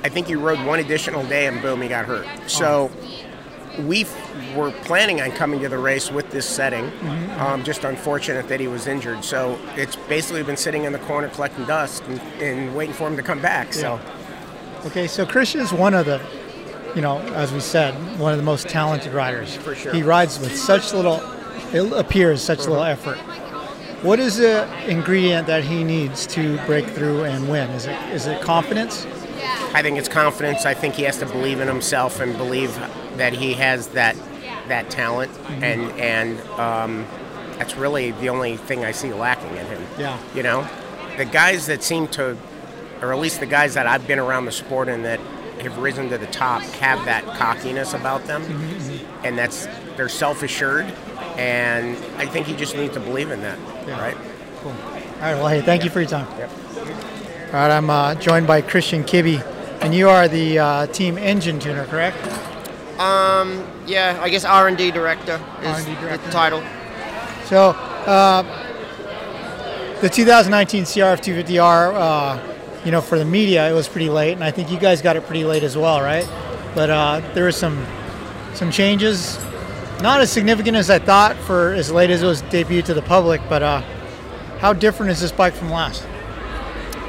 [0.05, 2.27] I think he rode one additional day and boom, he got hurt.
[2.47, 2.91] So
[3.81, 6.91] we f- were planning on coming to the race with this setting.
[6.91, 7.41] Mhm.
[7.41, 9.25] Um, just unfortunate that he was injured.
[9.25, 13.17] So it's basically been sitting in the corner collecting dust and, and waiting for him
[13.17, 13.73] to come back.
[13.73, 14.01] So
[14.87, 16.21] Okay, so Christian is one of the,
[16.95, 19.57] you know, as we said, one of the most talented riders.
[19.57, 19.93] For sure.
[19.93, 21.21] He rides with such little,
[21.73, 22.93] it appears such little Uh-huh.
[22.93, 23.19] effort.
[24.05, 27.69] What is the ingredient that he needs to break through and win?
[27.71, 29.05] Is it is it confidence?
[29.75, 30.65] I think it's confidence.
[30.67, 32.75] I think he has to believe in himself and believe
[33.17, 34.17] that he has that
[34.69, 35.63] that talent, Mhm.
[35.63, 37.07] and and um,
[37.59, 39.83] that's really the only thing I see lacking in him.
[39.99, 40.17] Yeah.
[40.35, 40.67] You know,
[41.17, 42.37] the guys that seem to,
[43.03, 45.21] or at least the guys that I've been around the sport and that
[45.63, 49.67] have risen to the top, have that cockiness about them, Mm-hmm, and that's
[49.97, 50.87] they're self-assured,
[51.37, 53.59] and I think he just needs to believe in that.
[53.87, 54.01] Yeah.
[54.01, 54.17] Right.
[54.63, 54.71] Cool.
[54.73, 54.91] All
[55.23, 55.35] right.
[55.35, 56.27] Well, hey, thank you for your time.
[56.39, 56.51] Yep.
[57.49, 57.71] All right.
[57.71, 59.43] I'm uh, joined by Christian Kibbe,
[59.81, 62.17] and you are the uh, team engine tuner, correct?
[62.99, 66.17] Um, yeah, I guess R and D director is director.
[66.19, 66.63] the title.
[67.45, 68.43] So, uh,
[70.01, 74.45] the 2019 CRF 250R, uh, you know, for the media, it was pretty late, and
[74.45, 76.29] I think you guys got it pretty late as well, right?
[76.75, 77.85] But uh, there were some
[78.55, 79.39] some changes,
[80.03, 83.03] not as significant as I thought for as late as it was debuted to the
[83.03, 83.41] public.
[83.49, 83.83] But uh,
[84.59, 86.05] how different is this bike from last?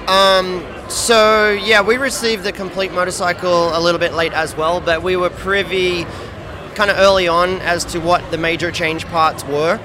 [0.08, 5.04] Um, so yeah, we received the complete motorcycle a little bit late as well, but
[5.04, 6.06] we were privy
[6.76, 9.80] kind of early on as to what the major change parts were,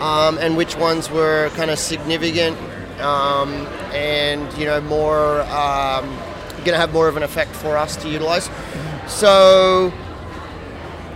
[0.00, 2.58] um, and which ones were kind of significant,
[3.00, 3.52] um,
[3.92, 6.06] and you know more um,
[6.58, 8.50] going to have more of an effect for us to utilize.
[9.06, 9.92] So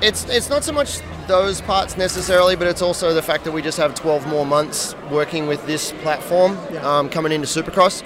[0.01, 3.63] it's it's not so much those parts necessarily, but it's also the fact that we
[3.63, 8.03] just have 12 more months working with this platform um, coming into Supercross,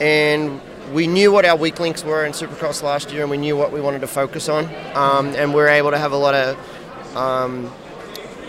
[0.00, 0.60] and
[0.92, 3.72] we knew what our weak links were in Supercross last year, and we knew what
[3.72, 7.16] we wanted to focus on, um, and we are able to have a lot of
[7.16, 7.72] um,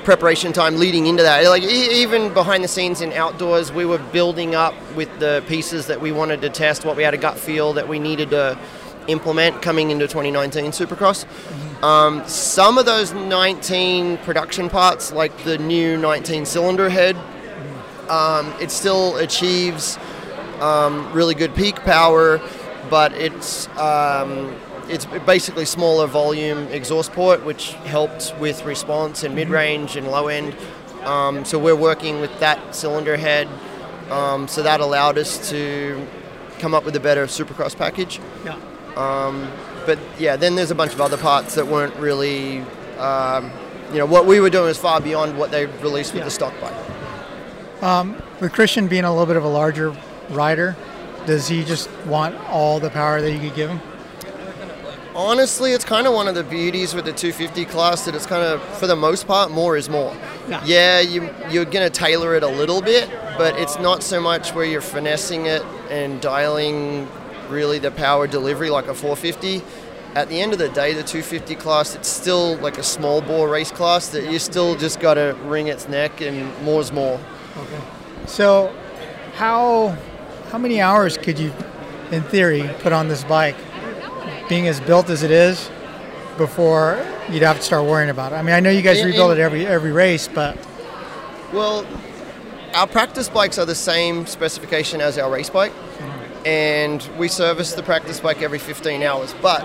[0.04, 1.44] preparation time leading into that.
[1.48, 5.88] Like e- even behind the scenes in outdoors, we were building up with the pieces
[5.88, 8.58] that we wanted to test, what we had a gut feel that we needed to
[9.08, 11.26] implement coming into 2019 Supercross.
[11.84, 17.16] Um, some of those 19 production parts, like the new 19 cylinder head,
[18.10, 19.98] um, it still achieves
[20.62, 22.40] um, really good peak power,
[22.90, 24.56] but it's um,
[24.90, 30.28] it's basically smaller volume exhaust port, which helped with response and mid range and low
[30.28, 30.56] end.
[31.04, 33.48] Um, so we're working with that cylinder head,
[34.10, 36.06] um, so that allowed us to
[36.60, 38.20] come up with a better Supercross package.
[38.44, 38.60] Yeah.
[38.96, 39.52] Um,
[39.86, 42.60] but yeah, then there's a bunch of other parts that weren't really,
[42.98, 43.52] um,
[43.92, 46.54] you know, what we were doing was far beyond what they released with the stock
[46.60, 47.84] bike.
[47.84, 49.96] Um, with Christian being a little bit of a larger
[50.30, 50.76] rider,
[51.26, 53.82] does he just want all the power that you could give him?
[55.14, 58.44] Honestly, it's kind of one of the beauties with the 250 class that it's kind
[58.44, 60.16] of, for the most part, more is more.
[60.48, 61.00] Yeah.
[61.00, 64.64] you, you're going to tailor it a little bit, but it's not so much where
[64.64, 67.08] you're finessing it and dialing
[67.50, 69.64] really the power delivery like a 450.
[70.16, 73.50] At the end of the day, the 250 class, it's still like a small bore
[73.50, 77.20] race class that you still just got to wring its neck and more's more.
[77.58, 77.82] Okay.
[78.28, 78.74] So,
[79.34, 79.98] how
[80.52, 81.54] how many hours could you,
[82.12, 83.56] in theory, put on this bike,
[84.50, 85.70] being as built as it is,
[86.38, 88.36] before you'd have to start worrying about it?
[88.36, 90.58] I mean, I know you guys rebuild it every every race, but
[91.54, 91.86] Well,
[92.74, 95.74] our practice bikes are the same specification as our race bike,
[96.46, 99.34] and we service the practice bike every 15 hours.
[99.42, 99.62] But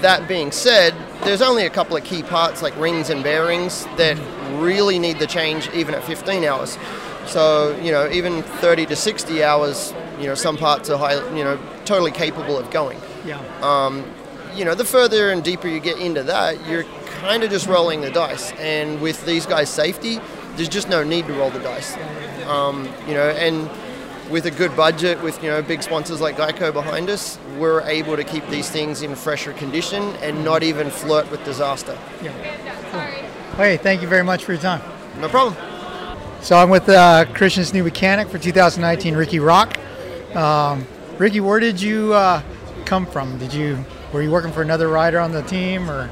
[0.00, 0.94] that being said,
[1.24, 4.16] there's only a couple of key parts like rings and bearings that
[4.60, 6.78] really need the change even at 15 hours.
[7.26, 11.44] So, you know, even 30 to 60 hours, you know, some parts are high, you
[11.44, 12.98] know, totally capable of going.
[13.24, 13.40] yeah.
[13.62, 14.04] Um,
[14.54, 16.84] you know, the further and deeper you get into that, you're
[17.20, 18.52] kind of just rolling the dice.
[18.52, 20.20] And with these guys' safety,
[20.54, 21.96] there's just no need to roll the dice.
[22.46, 23.68] Um, you know, and
[24.30, 28.16] with a good budget, with you know big sponsors like Geico behind us, we're able
[28.16, 31.98] to keep these things in fresher condition and not even flirt with disaster.
[32.22, 32.30] Yeah.
[33.56, 34.82] Hey, thank you very much for your time.
[35.20, 35.56] No problem.
[36.42, 39.78] So I'm with uh, Christian's new mechanic for 2019, Ricky Rock.
[40.36, 40.86] Um,
[41.18, 42.42] Ricky, where did you uh,
[42.84, 43.38] come from?
[43.38, 46.10] Did you were you working for another rider on the team, or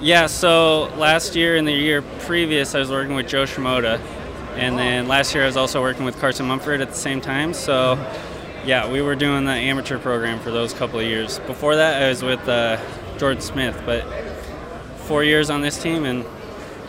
[0.00, 4.00] Yeah, so last year and the year previous, I was working with Jo Shimoda.
[4.56, 7.52] And then last year, I was also working with Carson Mumford at the same time.
[7.52, 7.98] So,
[8.64, 11.40] yeah, we were doing the amateur program for those couple of years.
[11.40, 12.78] Before that, I was with uh,
[13.18, 14.02] Jordan Smith, but
[15.04, 16.24] four years on this team and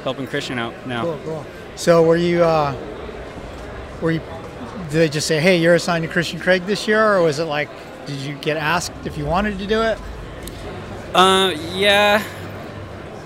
[0.03, 1.03] helping Christian out now.
[1.03, 1.45] Cool, cool.
[1.75, 2.73] So were you uh,
[4.01, 4.21] were you?
[4.89, 7.45] Did they just say, "Hey, you're assigned to Christian Craig this year," or was it
[7.45, 7.69] like,
[8.05, 9.97] did you get asked if you wanted to do it?
[11.13, 12.23] Uh, yeah.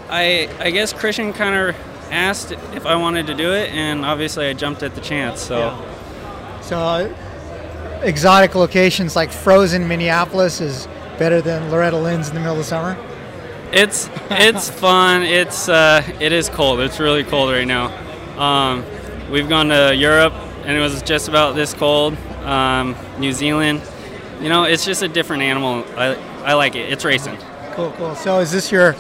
[0.10, 1.76] I I guess Christian kind of
[2.12, 5.42] asked if I wanted to do it, and obviously I jumped at the chance.
[5.42, 5.78] So
[6.62, 7.10] So, uh,
[8.04, 10.88] exotic locations like frozen Minneapolis is
[11.18, 12.98] better than Loretta Lynn's in the middle of summer.
[13.72, 15.22] it's it's fun.
[15.24, 16.80] It's uh, it is cold.
[16.82, 17.88] It's really cold right now.
[18.38, 18.84] Um,
[19.30, 20.34] we've gone to Europe,
[20.66, 22.16] and it was just about this cold.
[22.44, 23.82] Um, New Zealand.
[24.42, 25.84] You know, it's just a different animal.
[25.98, 26.92] I I like it.
[26.92, 27.38] It's racing.
[27.74, 28.16] Cool, cool.
[28.16, 28.94] So, is this your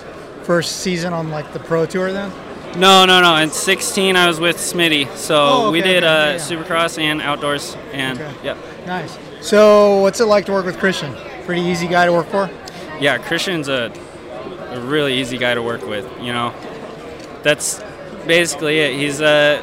[0.43, 2.31] first season on like the pro tour then?
[2.79, 3.35] No, no, no.
[3.35, 6.37] In 16, I was with Smitty, so Oh, we did okay, uh, yeah.
[6.37, 8.33] Supercross and outdoors, and Okay.
[8.43, 8.57] yep.
[8.87, 9.17] Nice.
[9.41, 11.13] So, what's it like to work with Christian?
[11.45, 12.49] Pretty easy guy to work for.
[12.99, 13.91] Yeah, Christian's a,
[14.69, 16.07] a really easy guy to work with.
[16.21, 16.53] You know,
[17.43, 17.81] that's
[18.25, 18.95] basically it.
[18.97, 19.59] He's uh,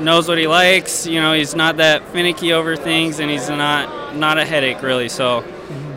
[0.00, 1.06] knows what he likes.
[1.06, 5.08] You know, he's not that finicky over things, and he's not not a headache really.
[5.08, 5.44] So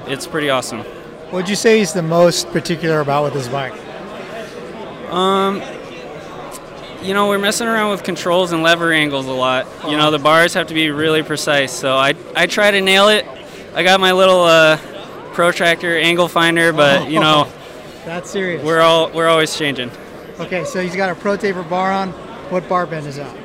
[0.08, 0.82] it's pretty awesome.
[1.32, 3.74] What'd you say he's the most particular about with his bike?
[5.12, 5.62] Um,
[7.02, 9.66] you know, we're messing around with controls and lever angles a lot.
[9.90, 11.72] You know, the bars have to be really precise.
[11.72, 13.26] So I I try to nail it.
[13.74, 14.78] I got my little uh,
[15.34, 17.50] protractor angle finder, but you know,
[18.06, 18.64] That's serious.
[18.64, 19.92] we're all we're always changing.
[20.40, 22.10] Okay, so he's got a Pro Taper bar on.
[22.50, 23.36] What bar bend is that?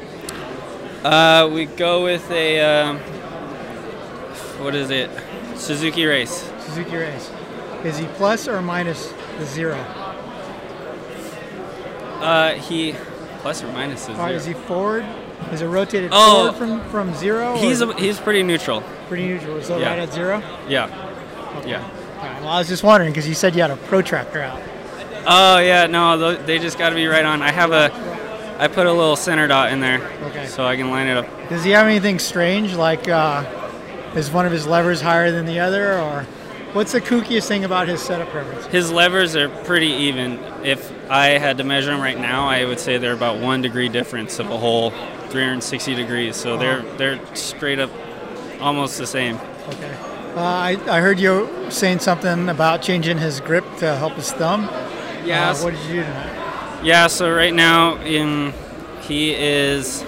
[1.07, 2.99] Uh, we go with a um,
[4.59, 5.09] what is it?
[5.55, 6.51] Suzuki Race.
[6.61, 7.31] Suzuki Race.
[7.85, 9.77] Is he plus or minus the zero?
[12.21, 12.95] Uh, he
[13.39, 14.31] plus or minus is right, zero.
[14.37, 15.05] is he forward?
[15.53, 16.51] Is it rotated Oh.
[16.53, 17.57] forward from, from zero?
[17.57, 18.83] He's a, he's pretty neutral.
[19.07, 19.63] pretty neutral.
[19.63, 19.91] So Yeah.
[19.91, 20.43] right at zero?
[20.69, 20.89] Yeah.
[21.65, 21.83] Yeah.
[22.19, 24.61] All right, well, I was just wondering because you said you had a protractor out.
[25.25, 27.43] Oh yeah, no, they just got to be right on.
[27.43, 27.91] I have a,
[28.59, 30.47] I put a little center dot in there, Okay.
[30.47, 31.27] so I can line it up.
[31.49, 32.75] Does he have anything strange?
[32.75, 33.45] Like, uh,
[34.15, 35.99] is one of his levers higher than the other?
[35.99, 36.23] Or
[36.73, 38.65] what's the kookiest thing about his setup preference?
[38.67, 40.39] His levers are pretty even.
[40.65, 43.89] If I had to measure them right now, I would say they're about one degree
[43.91, 44.91] difference of a whole
[45.29, 46.35] 360 degrees.
[46.37, 47.91] So they're they're straight up
[48.61, 49.37] almost the same.
[49.69, 49.95] Okay.
[50.35, 54.63] Uh, I, I heard you saying something about changing his grip to help his thumb.
[55.25, 55.51] Yeah.
[55.51, 56.46] Uh, what did you do tonight?
[56.83, 58.53] Yeah, so right now in,
[59.03, 60.05] he is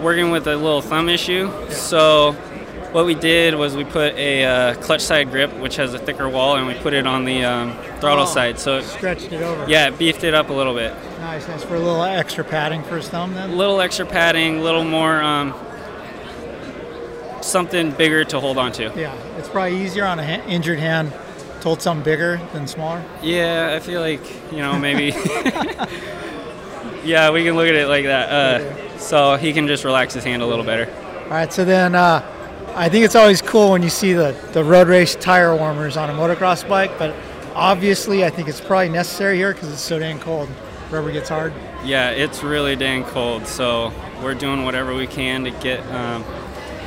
[0.00, 1.50] working with a little thumb issue.
[1.70, 2.32] So
[2.92, 6.28] what we did was we put a uh, clutch side grip, which has a thicker
[6.28, 8.58] wall, and we put it on the um, throttle Oh, side.
[8.58, 9.66] So it, Stretched it over.
[9.68, 10.92] yeah, it beefed it up a little bit.
[11.20, 11.64] Nice, nice.
[11.64, 13.56] For a little extra padding for his thumb A then?
[13.56, 15.54] little extra padding, a little more um,
[17.40, 18.92] something bigger to hold on to.
[18.96, 21.12] Yeah, it's probably easier on an ha- injured hand
[21.60, 23.04] to hold something bigger than smaller.
[23.22, 24.20] Yeah, I feel like
[24.52, 25.06] you know maybe.
[27.04, 28.30] yeah, we can look at it like that.
[28.30, 30.90] Uh, so he can just relax his hand a little better.
[31.24, 32.24] All right, so then uh,
[32.74, 36.10] I think it's always cool when you see the, the road race tire warmers on
[36.10, 37.14] a motocross bike, but
[37.54, 40.48] obviously I think it's probably necessary here because it's so dang cold.
[40.90, 41.52] Rubber gets hard.
[41.84, 43.92] Yeah, it's really dang cold, so
[44.22, 46.24] we're doing whatever we can to get um,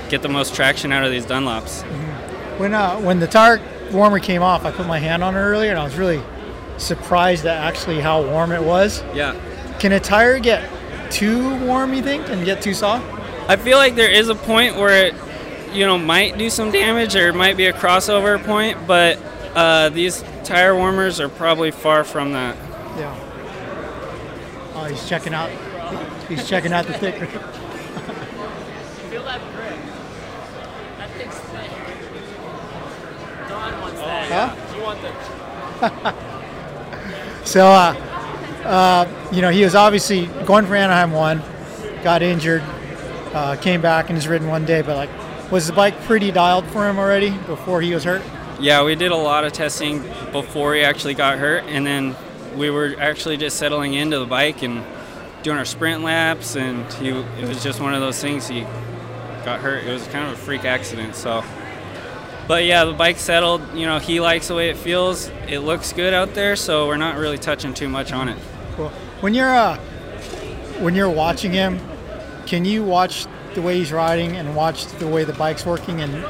[0.09, 1.83] get the most traction out of these Dunlops.
[2.57, 3.61] When uh, when the tire
[3.91, 6.21] warmer came off, I put my hand on it earlier, and I was really
[6.77, 9.03] surprised at actually how warm it was.
[9.13, 9.39] Yeah.
[9.79, 10.67] Can a tire get
[11.11, 13.05] too warm, you think, and get too soft?
[13.49, 15.15] I feel like there is a point where it,
[15.73, 19.19] you know, might do some damage or it might be a crossover point, but
[19.55, 22.55] uh, these tire warmers are probably far from that.
[22.97, 23.15] Yeah.
[24.75, 25.49] Oh, he's checking out.
[26.27, 27.15] He's checking out the thick.
[27.15, 27.27] Feel
[29.23, 29.75] that grip.
[30.97, 31.71] That thing's thick.
[33.49, 34.31] Don wants that.
[34.31, 34.75] Huh?
[34.75, 35.11] You want the
[37.43, 37.95] So, uh,
[38.63, 41.41] uh, you know, he was obviously going for Anaheim one,
[42.03, 42.63] got injured,
[43.33, 44.81] uh, came back and has ridden one day.
[44.81, 48.21] But like, was the bike pretty dialed for him already before he was hurt?
[48.59, 52.15] Yeah, we did a lot of testing before he actually got hurt, and then
[52.55, 54.83] we were actually just settling into the bike and
[55.41, 58.47] doing our sprint laps, and he, it was just one of those things.
[58.47, 58.61] He
[59.43, 59.83] got hurt.
[59.83, 61.15] It was kind of a freak accident.
[61.15, 61.43] So,
[62.47, 63.61] but yeah, the bike settled.
[63.73, 65.29] You know, he likes the way it feels.
[65.47, 68.37] It looks good out there, so we're not really touching too much on it.
[68.75, 68.89] Cool.
[69.21, 69.77] When you're uh,
[70.79, 71.79] when you're watching him,
[72.45, 76.25] can you watch the way he's riding and watch the way the bike's working and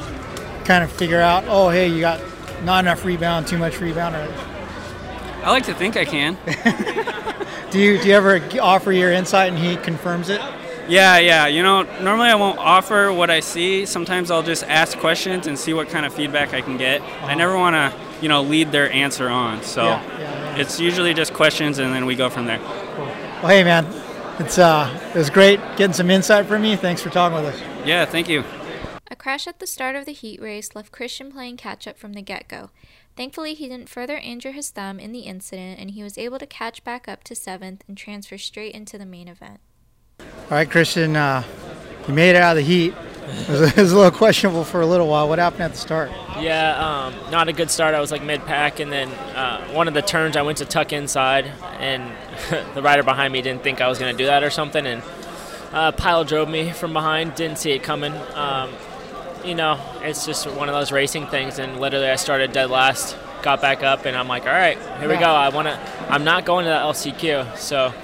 [0.64, 2.20] kind of figure out, oh, hey, you got
[2.64, 4.28] not enough rebound, too much rebound, or
[5.44, 6.36] I like to think I can.
[7.70, 10.40] do you do you ever offer your insight and he confirms it?
[10.92, 11.46] Yeah, yeah.
[11.46, 13.86] You know, normally I won't offer what I see.
[13.86, 17.00] Sometimes I'll just ask questions and see what kind of feedback I can get.
[17.22, 19.62] I never want to, you know, lead their answer on.
[19.62, 22.58] So Yeah, yeah, it's usually just questions and then we go from there.
[22.58, 23.86] Well, hey, man,
[24.38, 26.76] it's uh, it was great getting some insight from you.
[26.76, 27.86] Thanks for talking with us.
[27.86, 28.44] Yeah, thank you.
[29.10, 32.12] A crash at the start of the heat race left Christian playing catch up from
[32.12, 32.68] the get go.
[33.16, 36.46] Thankfully, he didn't further injure his thumb in the incident and he was able to
[36.46, 39.60] catch back up to seventh and transfer straight into the main event.
[40.52, 41.42] All right, Christian, uh,
[42.06, 42.92] you made it out of the heat.
[42.92, 45.26] It was, it was, a little questionable for a little while.
[45.26, 46.10] What happened at the start?
[46.38, 47.94] Yeah, um, not a good start.
[47.94, 50.66] I was like mid pack, and then uh, one of the turns I went to
[50.66, 51.46] tuck inside,
[51.78, 52.12] and
[52.74, 55.02] the rider behind me didn't think I was going to do that or something, and
[55.72, 57.34] uh, pile drove me from behind.
[57.34, 58.12] Didn't see it coming.
[58.34, 58.72] Um,
[59.46, 63.16] you know, it's just one of those racing things, and literally I started dead last,
[63.40, 65.30] got back up, and I'm like, all right, here we go.
[65.30, 65.80] I want to.
[66.10, 67.94] I'm not going to the LCQ, so.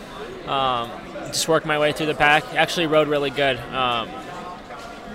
[0.50, 0.90] Um,
[1.28, 2.54] just worked my way through the pack.
[2.54, 3.58] Actually, rode really good.
[3.72, 4.08] Um,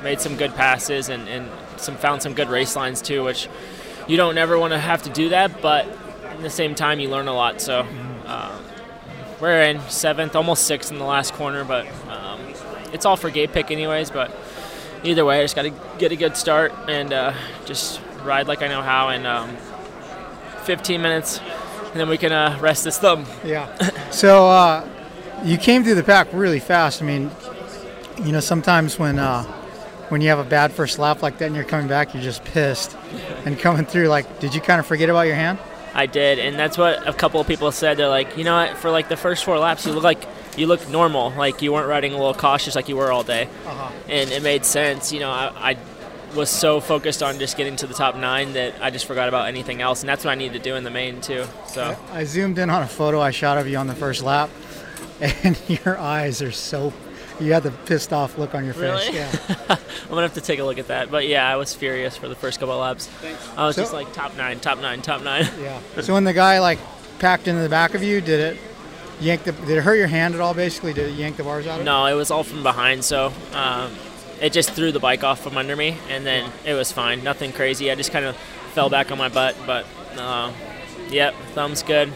[0.04, 3.48] made some good passes and, and some found some good race lines too, which
[4.08, 7.10] you don't ever want to have to do that, but at the same time you
[7.10, 7.62] learn a lot.
[7.62, 7.88] So
[8.26, 8.60] uh,
[9.40, 12.42] we're in seventh, almost sixth in the last corner, but um,
[12.92, 14.12] it's all for gate pick anyways.
[14.12, 14.32] But
[15.04, 17.34] either way, I just got to get a good start and uh,
[17.66, 19.10] just ride like I know how.
[19.10, 19.56] And um,
[20.64, 21.40] 15 minutes,
[21.92, 23.26] and then we can uh, rest this thumb.
[23.44, 23.74] Yeah.
[24.12, 24.88] so uh,
[25.44, 27.02] you came through the pack really fast.
[27.02, 27.32] I mean,
[28.24, 29.44] you know, sometimes when uh,
[30.10, 32.44] when you have a bad first lap like that and you're coming back, you're just
[32.46, 32.96] pissed.
[33.46, 35.60] and coming through, like, did you kind of forget about your hand?
[35.94, 37.98] I did, and that's what a couple of people said.
[37.98, 38.78] They're like, you know what?
[38.78, 40.26] For like the first four laps, you look like
[40.58, 43.48] you look normal, like you weren't riding a little cautious like you were all day,
[43.66, 43.92] uh-huh.
[44.10, 45.12] and it made sense.
[45.12, 45.78] You know, I, I
[46.36, 49.48] was so focused on just getting to the top nine that I just forgot about
[49.48, 51.46] anything else, and that's what I needed to do in the main too.
[51.68, 54.24] So I, I zoomed in on a photo I shot of you on the first
[54.24, 54.50] lap,
[55.44, 56.94] and your eyes are so
[57.40, 59.12] you had the pissed off look on your really?
[59.12, 59.16] face.
[59.16, 59.56] Yeah.
[59.70, 61.10] I'm gonna have to take a look at that.
[61.10, 63.08] But yeah, I was furious for the first couple of laps.
[63.08, 63.50] Thanks.
[63.58, 65.48] I was So- just like top nine, top nine, top nine.
[65.60, 65.80] Yeah.
[66.02, 66.80] So when the guy like
[67.20, 68.58] packed into the back of you, did it
[69.20, 69.52] yank the?
[69.54, 70.54] Did it hurt your hand at all?
[70.54, 71.86] Basically, did it yank the bars out of?
[71.86, 73.92] No, it was all from behind, so um,
[74.42, 77.24] it just threw the bike off from under me, and then it was fine.
[77.24, 77.90] Nothing crazy.
[77.90, 78.36] I just kind of
[78.74, 79.86] fell back on my butt, but
[80.18, 80.52] uh,
[81.10, 82.12] yep, thumb's good.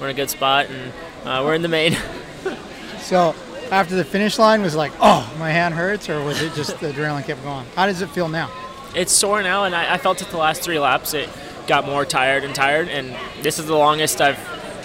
[0.00, 0.92] We're in a good spot, and
[1.24, 1.96] uh, we're in the main.
[3.00, 3.34] So
[3.70, 6.90] after the finish line was like, oh, my hand hurts, or was it just the
[6.90, 7.66] adrenaline kept going?
[7.76, 8.50] How does it feel now?
[8.94, 11.14] it's sore now, and I, I felt it the last three laps.
[11.14, 11.28] It
[11.66, 14.38] got more tired and tired, and this is the longest I've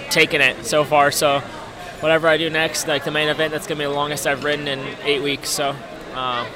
[0.10, 1.12] taken it so far.
[1.12, 1.40] So
[2.00, 4.68] whatever I do next, like the main event, that's gonna be the longest I've ridden
[4.68, 5.50] in eight weeks.
[5.50, 5.76] So,
[6.16, 6.48] um,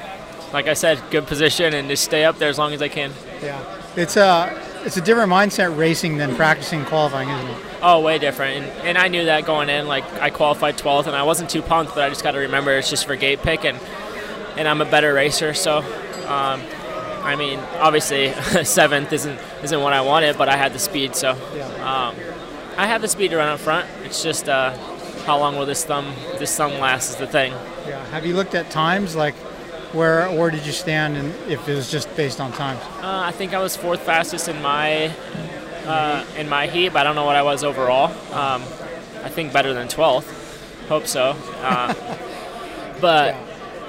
[0.52, 3.12] like I said, good position and just stay up there as long as I can.
[3.42, 3.64] Yeah.
[3.96, 7.58] It's a it's a different mindset racing than practicing qualifying, isn't it?
[7.82, 8.64] Oh, way different.
[8.64, 9.88] And, and I knew that going in.
[9.88, 12.72] Like I qualified 12th, and I wasn't too pumped, but I just got to remember
[12.72, 13.80] it's just for gate pick, and
[14.58, 15.54] and I'm a better racer.
[15.54, 16.62] So, um,
[17.24, 21.32] I mean, obviously seventh isn't isn't what I wanted, but I had the speed, so
[21.32, 22.16] um,
[22.78, 23.88] I have the speed to run up front.
[24.04, 24.78] It's just uh,
[25.26, 27.54] how long will this thumb this thumb last is the thing.
[27.88, 28.06] Yeah.
[28.08, 29.36] Have you looked at times like
[29.94, 32.82] where where did you stand, and if it was just based on times?
[33.02, 35.12] Uh, I think I was fourth fastest in my
[35.86, 38.08] uh, in my heat, but I don't know what I was overall.
[38.34, 38.62] Um,
[39.24, 40.88] I think better than 12th.
[40.90, 41.36] Hope so.
[41.62, 41.94] Uh,
[43.02, 43.36] but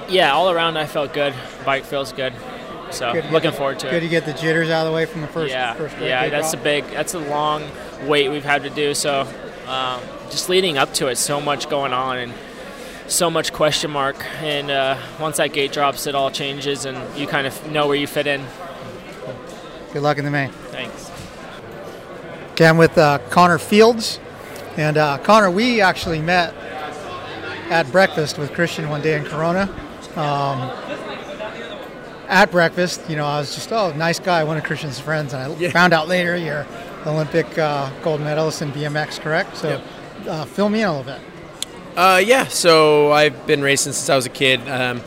[0.09, 1.33] yeah, all around I felt good.
[1.65, 2.33] Bike feels good.
[2.91, 3.99] So Good looking the- forward to Good it.
[3.99, 5.51] Good to get the jitters out of the way from the first.
[5.51, 7.63] yeah, first yeah, that's a big, that's a long
[8.05, 8.93] wait we've had to do.
[8.93, 9.27] So
[9.67, 12.33] um, just leading up to it, so much going on and
[13.07, 14.15] so much question mark.
[14.41, 17.97] And uh, once that gate drops, it all changes, and you kind of know where
[17.97, 18.45] you fit in.
[19.93, 20.49] Good luck in the main.
[20.49, 21.11] Thanks.
[22.51, 24.19] Okay, I'm with uh, Connor Fields,
[24.77, 26.53] and uh, Connor, we actually met
[27.69, 29.63] at breakfast with Christian one day in Corona.
[30.15, 30.71] Um,
[32.27, 35.53] at breakfast, you know, I was just, oh, nice guy, one of Christian's friends, and
[35.53, 36.65] I found out later you're
[37.05, 39.57] Olympic uh, gold medalist in BMX, correct?
[39.57, 39.81] So,
[40.27, 41.21] uh, fill me in a little bit.
[41.95, 44.67] Uh, yeah, so I've been racing since I was a kid.
[44.67, 45.01] Um,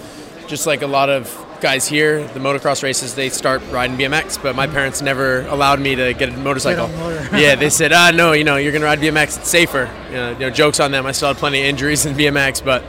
[0.47, 4.57] just like a lot of guys here, the motocross races, they start riding BMX, but
[4.57, 6.89] my parents never allowed me to get a motorcycle.
[6.89, 7.29] Motor.
[7.37, 9.91] yeah, they said, ah, no, you know, you're going to ride BMX, it's safer.
[10.09, 11.05] You know, you know, jokes on them.
[11.05, 12.83] I still had plenty of injuries in BMX, but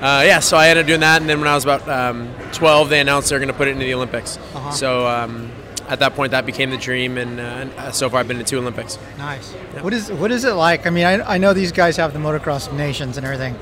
[0.00, 1.20] uh, yeah, so I ended up doing that.
[1.20, 3.72] And then when I was about um, 12, they announced they're going to put it
[3.72, 4.36] into the Olympics.
[4.36, 4.70] Uh-huh.
[4.72, 5.52] So um,
[5.88, 8.58] at that point, that became the dream, and uh, so far I've been to two
[8.58, 8.98] Olympics.
[9.18, 9.52] Nice.
[9.80, 10.86] What is what is it like?
[10.86, 13.56] I mean, I, I know these guys have the motocross of nations and everything,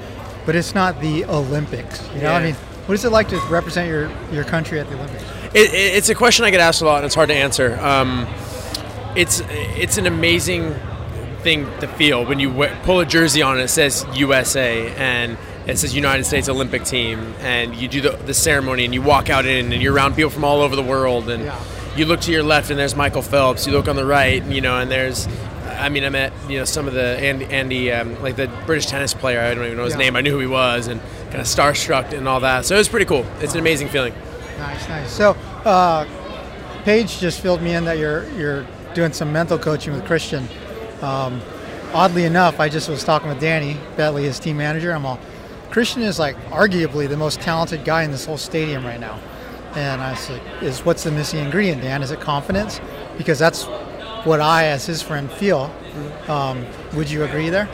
[0.46, 2.08] but it's not the Olympics.
[2.14, 2.54] You know, I mean,
[2.86, 5.22] what is it like to represent your, your country at the Olympics?
[5.54, 7.78] It, it, it's a question I get asked a lot, and it's hard to answer.
[7.80, 8.26] Um,
[9.16, 10.74] it's it's an amazing
[11.42, 15.36] thing to feel when you w- pull a jersey on and it says USA and
[15.66, 19.30] it says United States Olympic Team, and you do the, the ceremony and you walk
[19.30, 21.44] out in and you're around people from all over the world, and
[21.97, 23.66] you look to your left and there's Michael Phelps.
[23.66, 25.28] You look on the right, you know, and there's.
[25.78, 28.86] I mean, I met you know some of the Andy, Andy um, like the British
[28.86, 29.40] tennis player.
[29.40, 29.99] I don't even know his Yeah.
[30.01, 30.16] name.
[30.16, 32.64] I knew who he was, and kind of starstruck and all that.
[32.66, 33.26] So it was pretty cool.
[33.40, 34.14] It's an amazing feeling.
[34.59, 35.11] Nice, nice.
[35.11, 35.30] So,
[35.64, 36.05] uh,
[36.84, 40.47] Paige just filled me in that you're you're doing some mental coaching with Christian.
[41.01, 41.40] Um,
[41.95, 44.93] oddly enough, I just was talking with Danny Betley, his team manager.
[44.93, 45.18] I'm all,
[45.70, 49.18] Christian is like arguably the most talented guy in this whole stadium right now.
[49.74, 52.02] And I was like, is what's the missing ingredient, Dan?
[52.02, 52.80] Is it confidence?
[53.16, 53.64] Because that's
[54.24, 55.70] what I, as his friend, feel.
[56.28, 57.68] Um, would you agree there?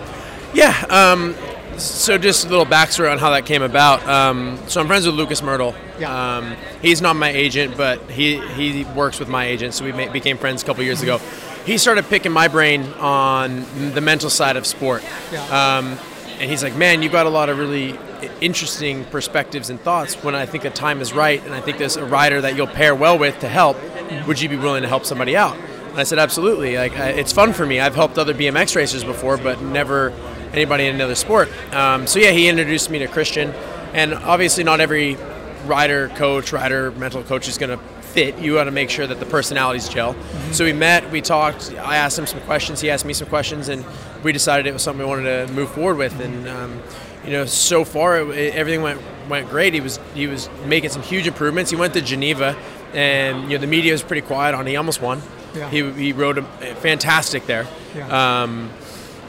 [0.54, 0.74] Yeah.
[0.88, 1.34] Um,
[1.76, 4.06] so just a little backstory on how that came about.
[4.08, 5.74] Um, so I'm friends with Lucas Mirtl.
[5.98, 6.36] Yeah.
[6.38, 10.10] Um, he's not my agent, but he he works with my agent, so we ma-
[10.10, 11.18] became friends a couple years ago.
[11.64, 15.04] He started picking my brain on the mental side of sport.
[15.50, 15.98] Um,
[16.40, 17.98] and he's like, "Man, you've got a lot of really
[18.40, 20.14] interesting perspectives and thoughts.
[20.22, 22.66] When I think the time is right, and I think there's a rider that you'll
[22.66, 23.76] pair well with to help,
[24.26, 25.56] would you be willing to help somebody out?"
[25.90, 26.76] And I said, "Absolutely.
[26.76, 27.80] Like, I, it's fun for me.
[27.80, 30.10] I've helped other BMX racers before, but never
[30.52, 33.52] anybody in another sport." Um, so yeah, he introduced me to Christian,
[33.92, 35.16] and obviously not every
[35.66, 38.38] rider coach, rider mental coach is going to fit.
[38.38, 40.16] You got to make sure that the personalities gel.
[40.52, 41.72] So we met, we talked.
[41.74, 43.84] I asked him some questions, he asked me some questions, and
[44.22, 46.18] we decided it was something we wanted to move forward with.
[46.20, 46.82] And um,
[47.24, 49.74] you know, so far it, it- everything went went great.
[49.74, 51.70] He was he was making some huge improvements.
[51.70, 52.56] He went to Geneva,
[52.94, 54.66] and you know the media was pretty quiet on.
[54.66, 55.20] He almost won.
[55.54, 55.68] Yeah.
[55.70, 56.42] He he rode a,
[56.76, 57.66] fantastic there.
[57.96, 58.42] Yeah.
[58.42, 58.70] Um,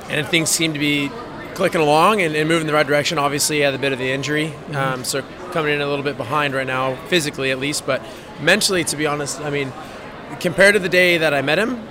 [0.09, 1.09] and things seemed to be
[1.55, 3.17] clicking along and, and moving in the right direction.
[3.17, 5.21] Obviously, he had a bit of the injury, um, so
[5.51, 8.01] coming in a little bit behind right now, physically at least, but
[8.41, 9.71] mentally, to be honest, I mean,
[10.39, 11.81] compared to the day that I met him,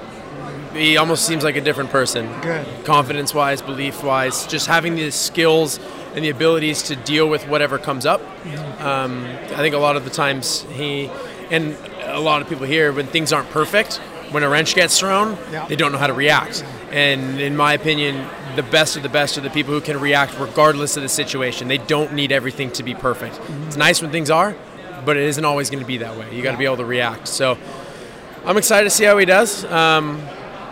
[0.79, 2.29] he almost seems like a different person.
[2.41, 2.67] Good.
[2.85, 5.79] Confidence wise, belief wise, just having the skills
[6.15, 8.21] and the abilities to deal with whatever comes up.
[8.81, 11.11] Um, I think a lot of the times he,
[11.51, 13.97] and a lot of people here, when things aren't perfect,
[14.31, 15.67] when a wrench gets thrown, Yeah.
[15.67, 16.65] they don't know how to react.
[16.91, 18.27] And in my opinion,
[18.57, 21.69] the best of the best are the people who can react regardless of the situation.
[21.69, 23.39] They don't need everything to be perfect.
[23.67, 24.55] It's nice when things are,
[25.05, 26.35] but it isn't always going to be that way.
[26.35, 27.29] You got to be able to react.
[27.29, 27.57] So
[28.45, 29.65] I'm excited to see how he does.
[29.67, 30.21] Um,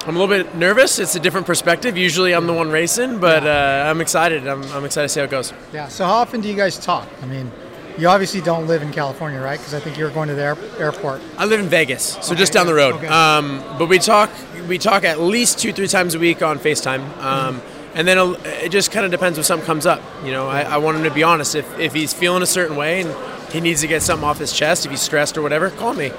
[0.06, 1.00] I'm a little bit nervous.
[1.00, 1.96] It's a different perspective.
[1.96, 4.46] Usually I'm the one racing, but uh, I'm excited.
[4.46, 5.52] I'm, I'm excited to see how it goes.
[5.72, 5.88] Yeah.
[5.88, 7.08] So how often do you guys talk?
[7.22, 7.50] I mean,
[7.98, 9.58] you obviously don't live in California, right?
[9.58, 11.22] Because I think you're going to the air- airport.
[11.36, 12.94] I live in Vegas, so Okay, just down the road.
[12.96, 13.08] okay.
[13.08, 14.30] Um, but we talk
[14.68, 17.60] we talk at least two three times a week on Facetime, um,
[17.94, 20.02] and then it'll- just kind of depends when something comes up.
[20.24, 21.56] You know, I, I want him to be honest.
[21.56, 24.52] If if he's feeling a certain way and he needs to get something off his
[24.52, 26.12] chest, if he's stressed or whatever, call me.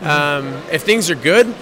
[0.00, 1.54] Um, if things are good.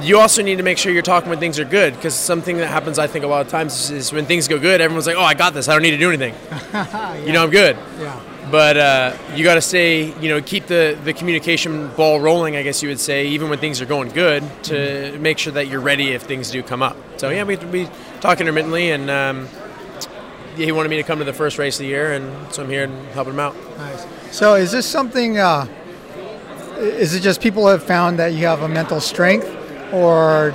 [0.00, 2.66] You also need to make sure you're talking when things are good, because something that
[2.68, 5.22] happens, I think, a lot of times is, when things go good, everyone's like, "Oh,
[5.22, 5.68] I got this.
[5.68, 6.34] I don't need to do anything."
[7.24, 7.76] You know, I'm good.
[7.98, 8.20] Yeah.
[8.50, 12.62] But uh, you got to stay, you know, keep the, the communication ball rolling, I
[12.62, 15.80] guess you would say, even when things are going good, to make sure that you're
[15.80, 16.96] ready if things do come up.
[17.16, 17.88] So, yeah, we, we
[18.20, 19.48] talk intermittently, and um,
[20.56, 22.68] he wanted me to come to the first race of the year, and so I'm
[22.68, 23.56] here and helping him out.
[23.78, 24.06] Nice.
[24.30, 25.38] So is this something?
[25.38, 25.66] Uh,
[26.78, 29.46] is it just people have found that you have a mental strength,
[29.94, 30.50] or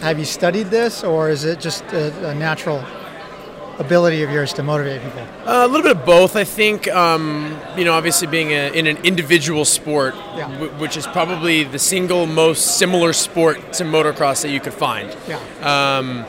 [0.00, 2.84] have you studied this, or is it just a, a natural
[3.78, 5.20] ability of yours to motivate people?
[5.46, 6.88] Uh, a little bit of both, I think.
[6.88, 10.48] Um, you know, obviously being a, in an individual sport, Yeah.
[10.52, 15.14] w- which is probably the single most similar sport to motocross that you could find.
[15.28, 15.38] Yeah.
[15.62, 16.24] Um,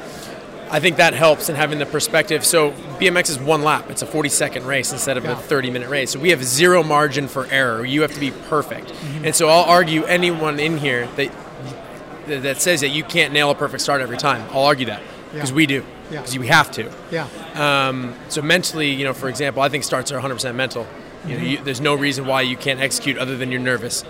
[0.69, 2.45] I think that helps in having the perspective.
[2.45, 5.31] So BMX is one lap; it's a 40-second race instead of Yeah.
[5.39, 6.11] a 30-minute race.
[6.11, 7.85] So we have zero margin for error.
[7.85, 8.91] You have to be perfect.
[9.23, 11.31] And so I'll argue anyone in here that
[12.27, 14.47] that says that you can't nail a perfect start every time.
[14.51, 15.01] I'll argue that
[15.33, 15.55] because Yeah.
[15.55, 15.83] we do.
[16.11, 16.21] Yeah.
[16.21, 16.89] Because we have to.
[17.11, 17.27] Yeah.
[17.55, 20.87] Um, so mentally, you know, for example, I think starts are 100% mental.
[21.25, 21.49] You know, Mhm.
[21.49, 24.03] you, there's no reason why you can't execute other than you're nervous,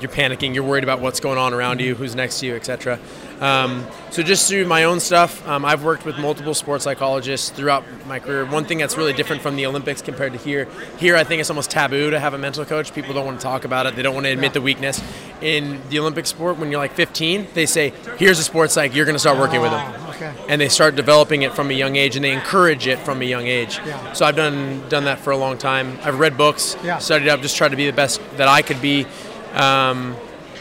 [0.00, 2.98] you're panicking, you're worried about what's going on around you, who's next to you, etc.
[3.40, 7.84] Um, so just through my own stuff, um, I've worked with multiple sports psychologists throughout
[8.06, 8.44] my career.
[8.46, 10.68] One thing that's really different from the Olympics compared to here,
[10.98, 12.94] here I think it's almost taboo to have a mental coach.
[12.94, 13.96] People don't want to talk about it.
[13.96, 15.02] They don't want to admit the weakness.
[15.40, 18.94] In the Olympic sport, when you're like 15, they say, "Here's a sports psych.
[18.94, 20.32] You're going to start working with them." Ah, okay.
[20.48, 23.24] and they start developing it from a young age and they encourage it from a
[23.24, 23.80] young age.
[23.84, 24.12] Yeah.
[24.12, 25.98] So I've done done that for a long time.
[26.04, 26.98] I've read books, Yeah.
[26.98, 29.06] studied up, just tried to be the best that I could be,
[29.54, 30.16] um,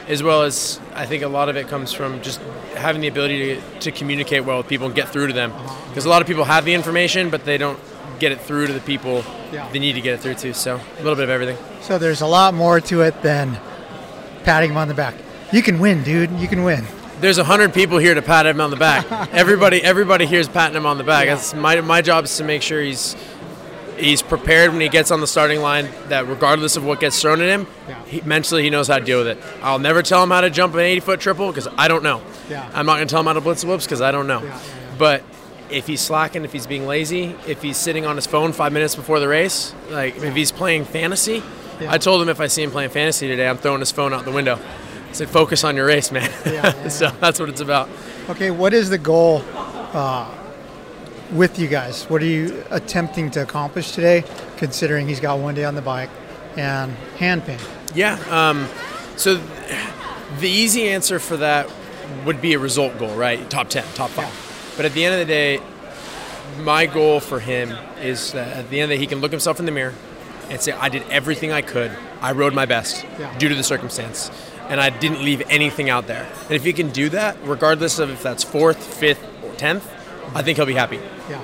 [0.08, 2.39] as well as I think a lot of it comes from just
[2.76, 5.52] having the ability to, to communicate well with people and get through to them.
[5.52, 5.89] Uh-huh.
[5.89, 7.80] Because a lot of people have the information, but they don't
[8.20, 9.68] get it through to the people Yeah.
[9.72, 10.54] they need to get it through to.
[10.54, 11.58] So a little bit of everything.
[11.82, 13.58] So there's a lot more to it than
[14.44, 15.16] patting him on the back.
[15.52, 16.32] You can win, dude.
[16.39, 16.86] You can win.
[17.22, 19.10] There's a hundred people here to pat him on the back.
[19.32, 21.28] everybody, everybody here is patting him on the back.
[21.28, 23.16] That's my my job is to make sure he's
[23.98, 25.89] he's prepared when he gets on the starting line.
[26.10, 27.68] That regardless of what gets thrown at him,
[28.08, 29.38] he, mentally he knows how to deal with it.
[29.62, 32.22] I'll never tell him how to jump an 80 foot triple because I don't know.
[32.50, 32.70] Yeah.
[32.74, 34.41] I'm not going to tell him how to blitz the whoops because I don't know.
[34.98, 35.24] But
[35.70, 38.96] if he's slacking, if he's being lazy, if he's sitting on his phone five minutes
[38.96, 41.41] before the race, like if he's playing fantasy,
[41.80, 41.91] Yeah.
[41.91, 44.26] I told him if I see him playing fantasy today, I'm throwing his phone out
[44.26, 44.60] the window
[45.10, 46.28] I said, focus on your race, man.
[46.44, 47.88] Yeah, so that's what it's about.
[48.30, 50.28] Okay, what is the goal uh,
[51.34, 52.04] with you guys?
[52.10, 54.24] What are you attempting to accomplish today,
[54.58, 56.10] considering he's got one day on the bike
[56.56, 57.60] and hand pain?
[57.96, 58.16] Yeah.
[58.30, 58.68] Um,
[59.18, 59.36] so
[60.40, 61.70] the easy answer for that
[62.26, 63.50] would be a result goal, right?
[63.50, 64.74] Top 10, top five.
[64.78, 65.60] But at the end of the day,
[66.62, 67.72] my goal for him
[68.02, 69.94] is that at the end of the day, he can look himself in the mirror
[70.50, 71.92] and say, I did everything I could.
[72.22, 73.36] I rode my best Yeah.
[73.38, 74.30] due to the circumstance.
[74.70, 76.28] And I didn't leave anything out there.
[76.44, 79.88] And if he can do that, regardless of if that's fourth, fifth, or tenth,
[80.34, 81.00] I think he'll be happy.
[81.30, 81.42] Yeah.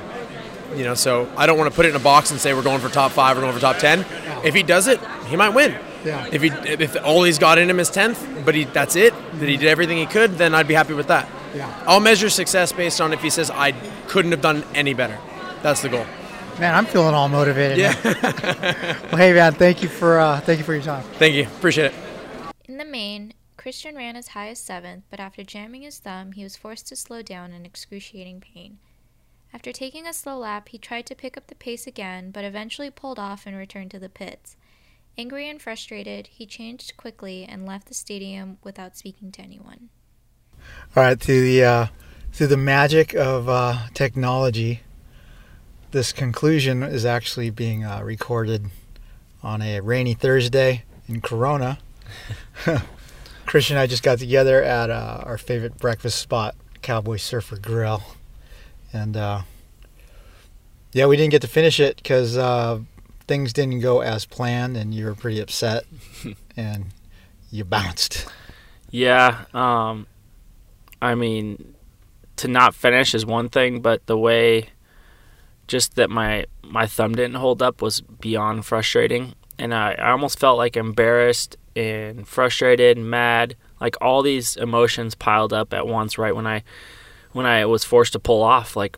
[0.76, 2.62] You know, so I don't want to put it in a box and say we're
[2.64, 4.06] going for top five, we're going for top ten.
[4.44, 5.76] If he does it, he might win.
[6.06, 6.30] Yeah.
[6.32, 9.50] If he if all he's got in him is tenth, but he that's it, that
[9.50, 11.28] he did everything he could, then I'd be happy with that.
[11.56, 11.84] Yeah.
[11.88, 13.72] I'll measure success based on if he says I
[14.08, 15.18] couldn't have done any better.
[15.62, 16.06] That's the goal.
[16.60, 17.78] Man, I'm feeling all motivated.
[17.78, 17.96] Yeah.
[18.04, 21.04] well, hey, man, thank you for uh, thank you for your time.
[21.14, 21.44] Thank you.
[21.44, 21.94] Appreciate it.
[22.68, 26.44] In the main, Christian ran as high as seventh, but after jamming his thumb, he
[26.44, 28.78] was forced to slow down in excruciating pain.
[29.54, 32.90] After taking a slow lap, he tried to pick up the pace again, but eventually
[32.90, 34.56] pulled off and returned to the pits.
[35.18, 39.90] Angry and frustrated, he changed quickly and left the stadium without speaking to anyone.
[40.96, 41.88] All right, through the uh,
[42.32, 44.84] through the magic of uh, technology,
[45.92, 48.68] this conclusion is actually being uh, recorded
[49.44, 51.80] on a rainy Thursday in Corona.
[53.50, 58.04] Christian and I just got together at uh, our favorite breakfast spot, Cowboy Surfer Grill,
[58.94, 59.42] and uh,
[60.94, 62.80] yeah, we didn't get to finish it because uh,
[63.28, 65.86] things didn't go as planned, and you were pretty upset,
[66.56, 66.94] and
[67.50, 68.28] you bounced.
[68.92, 69.46] Yeah.
[69.52, 70.06] Um,
[71.02, 71.74] I mean,
[72.36, 74.70] to not finish is one thing, but the way
[75.68, 80.38] just that my my thumb didn't hold up was beyond frustrating, and I, I almost
[80.38, 86.18] felt like embarrassed and frustrated, and mad, like all these emotions piled up at once.
[86.18, 86.64] Right when I
[87.32, 88.98] when I was forced to pull off, like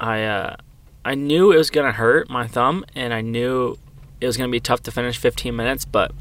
[0.00, 0.56] I uh,
[1.04, 3.78] I knew it was gonna hurt my thumb, and I knew
[4.20, 6.12] it was gonna be tough to finish 15 minutes, but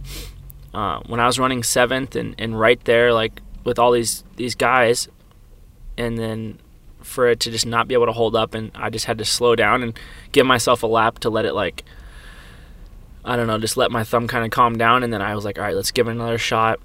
[0.73, 4.55] uh, when I was running seventh and, and right there, like with all these these
[4.55, 5.07] guys,
[5.97, 6.59] and then
[7.01, 9.25] for it to just not be able to hold up, and I just had to
[9.25, 9.99] slow down and
[10.31, 11.83] give myself a lap to let it like
[13.23, 15.45] I don't know, just let my thumb kind of calm down, and then I was
[15.45, 16.79] like, all right, let's give it another shot.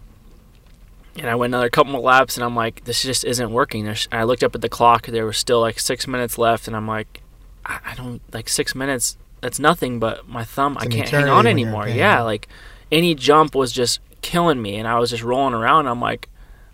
[1.16, 3.84] And I went another couple more laps, and I'm like, this just isn't working.
[3.84, 6.76] There's, I looked up at the clock; there was still like six minutes left, and
[6.76, 7.22] I'm like,
[7.64, 9.16] I, I don't like six minutes.
[9.40, 11.88] That's nothing, but my thumb, It's I can't hang on when you're in anymore.
[11.88, 12.48] Yeah, like
[12.92, 15.86] any jump was just killing me, and I was just rolling around.
[15.86, 16.28] I'm like,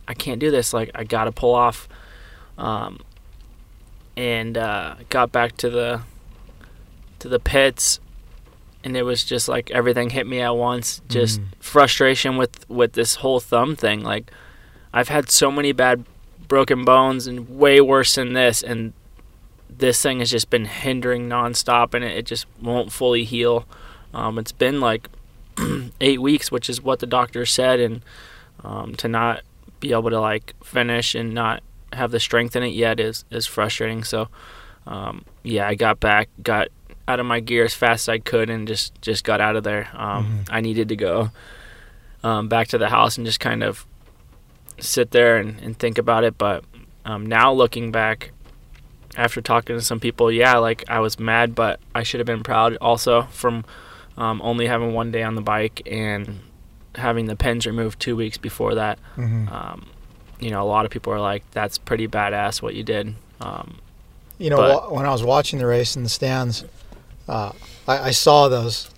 [0.08, 0.72] I can't do this.
[0.72, 1.88] Like I gotta pull off.
[2.58, 3.00] Um,
[4.16, 6.02] and uh, got back to the
[7.20, 8.00] to the pits,
[8.84, 11.00] and it was just like everything hit me at once.
[11.08, 11.44] Just Mhm.
[11.60, 14.02] frustration with with this whole thumb thing.
[14.02, 14.30] Like
[14.92, 16.04] I've had so many bad
[16.48, 18.92] broken bones and way worse than this, and
[19.70, 23.66] this thing has just been hindering nonstop, and it, it just won't fully heal.
[24.12, 25.08] Um, it's been like
[26.00, 28.02] eight weeks, which is what the doctor said, and
[28.64, 29.40] um, to not
[29.80, 31.62] be able to like finish and not
[31.94, 34.04] have the strength in it yet is is frustrating.
[34.04, 34.28] So,
[34.86, 36.68] um, yeah, I got back, got
[37.08, 39.64] out of my gear as fast as I could, and just just got out of
[39.64, 39.88] there.
[39.94, 41.30] Um, I needed to go
[42.22, 43.84] um, back to the house and just kind of
[44.78, 46.38] sit there and, and think about it.
[46.38, 46.64] But
[47.04, 48.30] um, now looking back,
[49.16, 52.42] after talking to some people, yeah, like I was mad, but I should have been
[52.42, 53.64] proud also from
[54.16, 56.38] um, only having one day on the bike and
[56.94, 58.98] having the pins removed two weeks before that.
[59.16, 59.50] Mhm.
[59.50, 59.86] Um,
[60.38, 63.78] you know, a lot of people are like, "That's pretty badass what you did." Um,
[64.38, 66.64] You know, but- when I was watching the race in the stands,
[67.32, 67.52] uh,
[67.88, 68.90] I, I saw those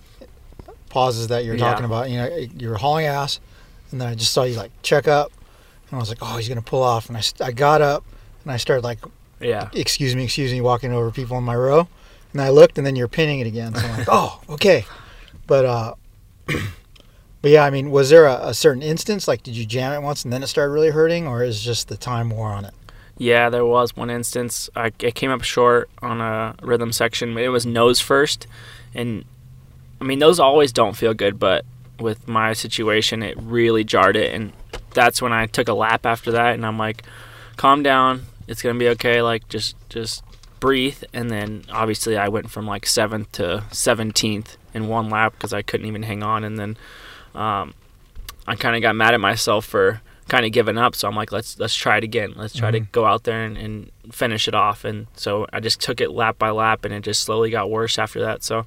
[0.89, 1.65] pauses that you're Yeah.
[1.69, 2.09] talking about.
[2.09, 2.27] You know,
[2.57, 3.39] you were hauling ass,
[3.91, 5.31] and then I just saw you like check up,
[5.89, 7.07] and I was like, oh, he's gonna pull off.
[7.09, 8.03] And I, I got up,
[8.43, 8.99] and I started like,
[9.39, 9.69] Yeah.
[9.73, 11.87] excuse me, excuse me, walking over people in my row,
[12.33, 13.73] and I looked, and then you're pinning it again.
[13.75, 14.85] So I'm like, oh, okay,
[15.47, 15.93] but uh,
[17.41, 20.01] but yeah, I mean, was there a, a certain instance like did you jam it
[20.03, 22.73] once and then it started really hurting, or is just the time wore on it?
[23.17, 24.69] Yeah, there was one instance.
[24.75, 27.37] I came up short on a rhythm section.
[27.37, 28.45] It was nose first,
[28.93, 29.23] and
[30.01, 31.65] I mean those always don't feel good, but
[31.99, 34.51] with my situation, it really jarred it, and
[34.93, 37.03] that's when I took a lap after that, and I'm like,
[37.55, 39.21] calm down, it's gonna be okay.
[39.21, 40.23] Like just just
[40.59, 45.53] breathe, and then obviously I went from like seventh to seventeenth in one lap because
[45.53, 46.77] I couldn't even hang on, and then
[47.33, 47.73] um,
[48.45, 50.95] I kind of got mad at myself for kind of given up.
[50.95, 52.33] So I'm like, let's let's try it again.
[52.35, 52.91] Let's try to Mhm.
[52.91, 54.83] go out there and, and finish it off.
[54.85, 57.97] And so I just took it lap by lap, and it just slowly got worse
[57.99, 58.43] after that.
[58.43, 58.65] So,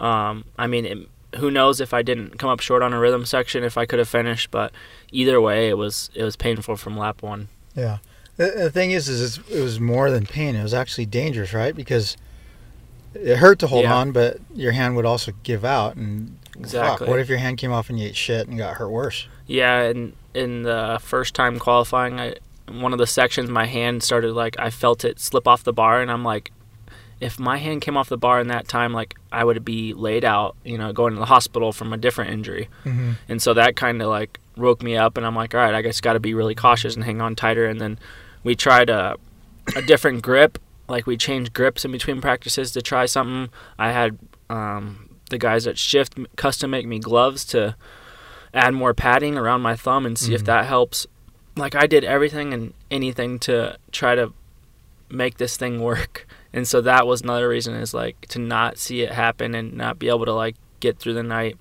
[0.00, 0.98] um, I mean, it
[1.38, 3.98] who knows if I didn't come up short on a rhythm section if I could
[3.98, 4.70] have finished, but
[5.12, 7.48] either way, it was it was painful from lap one.
[7.74, 7.98] Yeah.
[8.36, 10.56] The, the thing is, is it was more than pain.
[10.56, 11.74] It was actually dangerous, right?
[11.74, 12.16] Because
[13.14, 13.94] it hurt to hold Yeah.
[13.96, 15.96] on, but your hand would also give out.
[15.96, 17.08] And fuck, Exactly.
[17.08, 19.26] what if your hand came off and you ate shit and got hurt worse?
[19.46, 22.34] Yeah, and in the first time qualifying, I
[22.70, 26.00] one of the sections my hand started like I felt it slip off the bar,
[26.00, 26.52] and I'm like,
[27.20, 30.24] if my hand came off the bar in that time, like I would be laid
[30.24, 32.68] out, you know, going to the hospital from a different injury.
[32.84, 33.16] Mhm.
[33.28, 35.82] And so that kind of like woke me up, and I'm like, all right, I
[35.82, 37.66] guess got to be really cautious and hang on tighter.
[37.66, 37.98] And then
[38.44, 39.16] we tried a
[39.76, 40.58] a different grip,
[40.88, 43.50] like we changed grips in between practices to try something.
[43.78, 44.18] I had
[44.50, 47.76] um, the guys at Shift custom make me gloves to
[48.52, 50.46] add more padding around my thumb and see if Mhm.
[50.46, 51.06] that helps.
[51.56, 54.32] Like I did everything and anything to try to
[55.08, 56.26] make this thing work.
[56.54, 59.98] And so that was another reason is like to not see it happen and not
[59.98, 61.56] be able to like get through the night.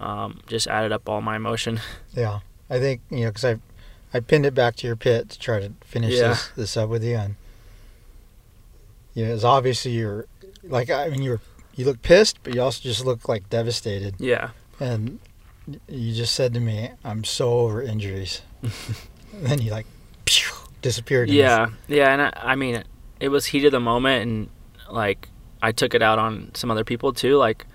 [0.00, 1.78] Um, just added up all my emotion.
[2.14, 2.40] Yeah,
[2.70, 3.58] I think you know because I,
[4.14, 6.28] I pinned it back to your pit to try to finish Yeah.
[6.28, 7.34] this this up with you, and
[9.14, 10.26] you know, it's obviously you're
[10.62, 11.40] like I mean you're
[11.74, 14.14] you look pissed, but you also just look like devastated.
[14.18, 14.50] Yeah.
[14.78, 15.18] and
[15.88, 18.72] you just said to me, "I'm so over injuries," and
[19.46, 19.86] then you like
[20.24, 20.52] pew,
[20.82, 21.30] disappeared.
[21.30, 22.84] Yeah, yeah, and I, I mean,
[23.20, 24.48] it was heat of the moment, and
[24.90, 25.28] like
[25.62, 27.36] I took it out on some other people too.
[27.36, 27.66] Like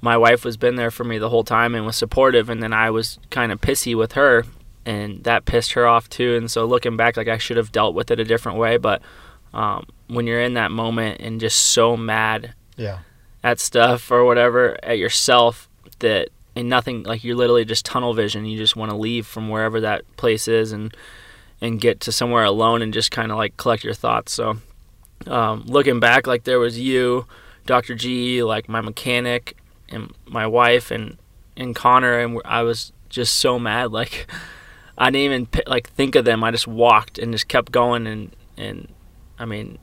[0.00, 2.72] my wife was been there for me the whole time and was supportive, and then
[2.72, 4.44] I was kind of pissy with her,
[4.86, 6.36] and that pissed her off too.
[6.36, 8.76] And so looking back, like I should have dealt with it a different way.
[8.76, 9.02] But
[9.54, 12.98] um, when you're in that moment and just so mad Yeah.
[13.42, 15.68] at stuff or whatever at yourself
[16.00, 18.44] that and nothing like you're literally just tunnel vision.
[18.44, 20.94] You just want to leave from wherever that place is and
[21.60, 24.32] and get to somewhere alone and just kind of like collect your thoughts.
[24.32, 24.58] So
[25.26, 27.26] um, looking back like there was you
[27.66, 29.56] dr g like my mechanic
[29.90, 31.18] and my wife and
[31.56, 34.26] and connor and i was just so mad like
[34.98, 36.42] i didn't even like think of them.
[36.42, 38.88] I just walked and just kept going and and
[39.38, 39.78] i mean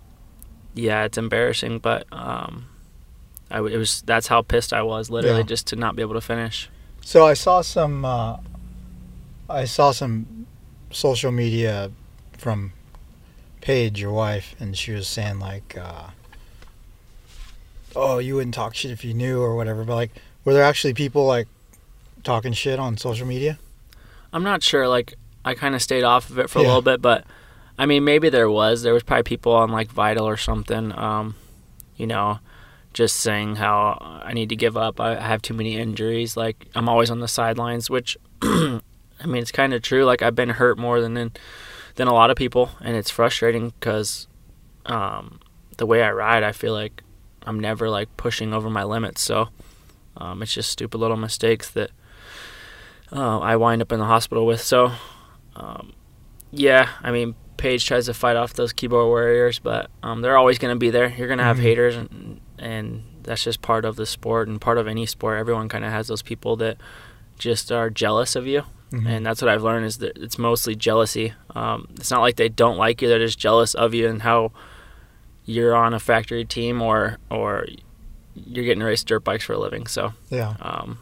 [0.73, 2.65] yeah it's embarrassing but um
[3.51, 5.43] I, it was that's how pissed I was, literally, Yeah.
[5.43, 6.67] just to not be able to finish.
[7.01, 8.37] So I saw some, uh,
[9.47, 10.47] I saw some
[10.91, 11.91] social media
[12.39, 12.73] from
[13.61, 16.07] Paige, your wife, and she was saying like, uh,
[17.95, 19.83] "Oh, you wouldn't talk shit if you knew" or whatever.
[19.83, 20.11] But like,
[20.43, 21.47] were there actually people like
[22.23, 23.59] talking shit on social media?
[24.33, 24.87] I'm not sure.
[24.87, 25.13] Like,
[25.45, 27.25] I kind of stayed off of it for a little bit, but
[27.77, 28.83] I mean, maybe there was.
[28.83, 30.97] There was probably people on like Vital or something.
[30.97, 31.35] Um,
[31.95, 32.39] you know,
[32.93, 34.99] just saying how I need to give up.
[34.99, 36.37] I have too many injuries.
[36.37, 38.79] Like, I'm always on the sidelines, which I
[39.25, 40.05] mean, it's kind of true.
[40.05, 41.31] Like, I've been hurt more than
[41.95, 44.27] than a lot of people, and it's frustrating because
[44.85, 45.39] um,
[45.77, 47.03] the way I ride, I feel like
[47.45, 49.21] I'm never like pushing over my limits.
[49.21, 49.49] So
[50.17, 51.91] um, it's just stupid little mistakes that
[53.11, 54.61] uh, I wind up in the hospital with.
[54.61, 54.91] So
[55.55, 55.93] um,
[56.51, 60.57] yeah, I mean, Paige tries to fight off those keyboard warriors, but um, they're always
[60.57, 61.09] going to be there.
[61.09, 61.61] You're going to have Mhm.
[61.61, 65.37] haters, and and that's just part of the sport and part of any sport.
[65.39, 66.77] Everyone kind of has those people that
[67.37, 68.63] just are jealous of you.
[68.91, 69.05] Mhm.
[69.07, 71.33] And that's what I've learned is that it's mostly jealousy.
[71.55, 74.51] Um, it's not like they don't like you; they're just jealous of you and how
[75.45, 77.65] you're on a factory team or or
[78.35, 79.87] you're getting to race dirt bikes for a living.
[79.87, 80.55] So Yeah.
[80.61, 80.99] um,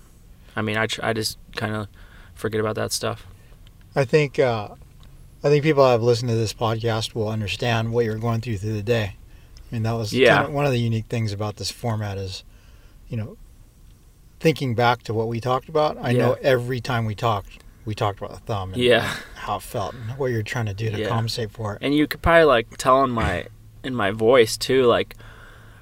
[0.55, 1.87] I mean, I tr- I just kind of
[2.35, 3.25] forget about that stuff.
[3.95, 4.69] I think uh,
[5.43, 8.57] I think people that have listened to this podcast will understand what you're going through
[8.57, 9.15] through the day.
[9.71, 10.35] I mean, that was Yeah.
[10.35, 12.43] kind of one of the unique things about this format is,
[13.09, 13.37] you know,
[14.39, 15.97] thinking back to what we talked about.
[16.01, 19.15] I know every time we talked, we talked about the thumb and Yeah.
[19.35, 21.07] how it felt and what you're trying to do to Yeah.
[21.09, 21.79] compensate for it.
[21.81, 23.45] And you could probably like tell in my
[23.83, 25.15] in my voice too, like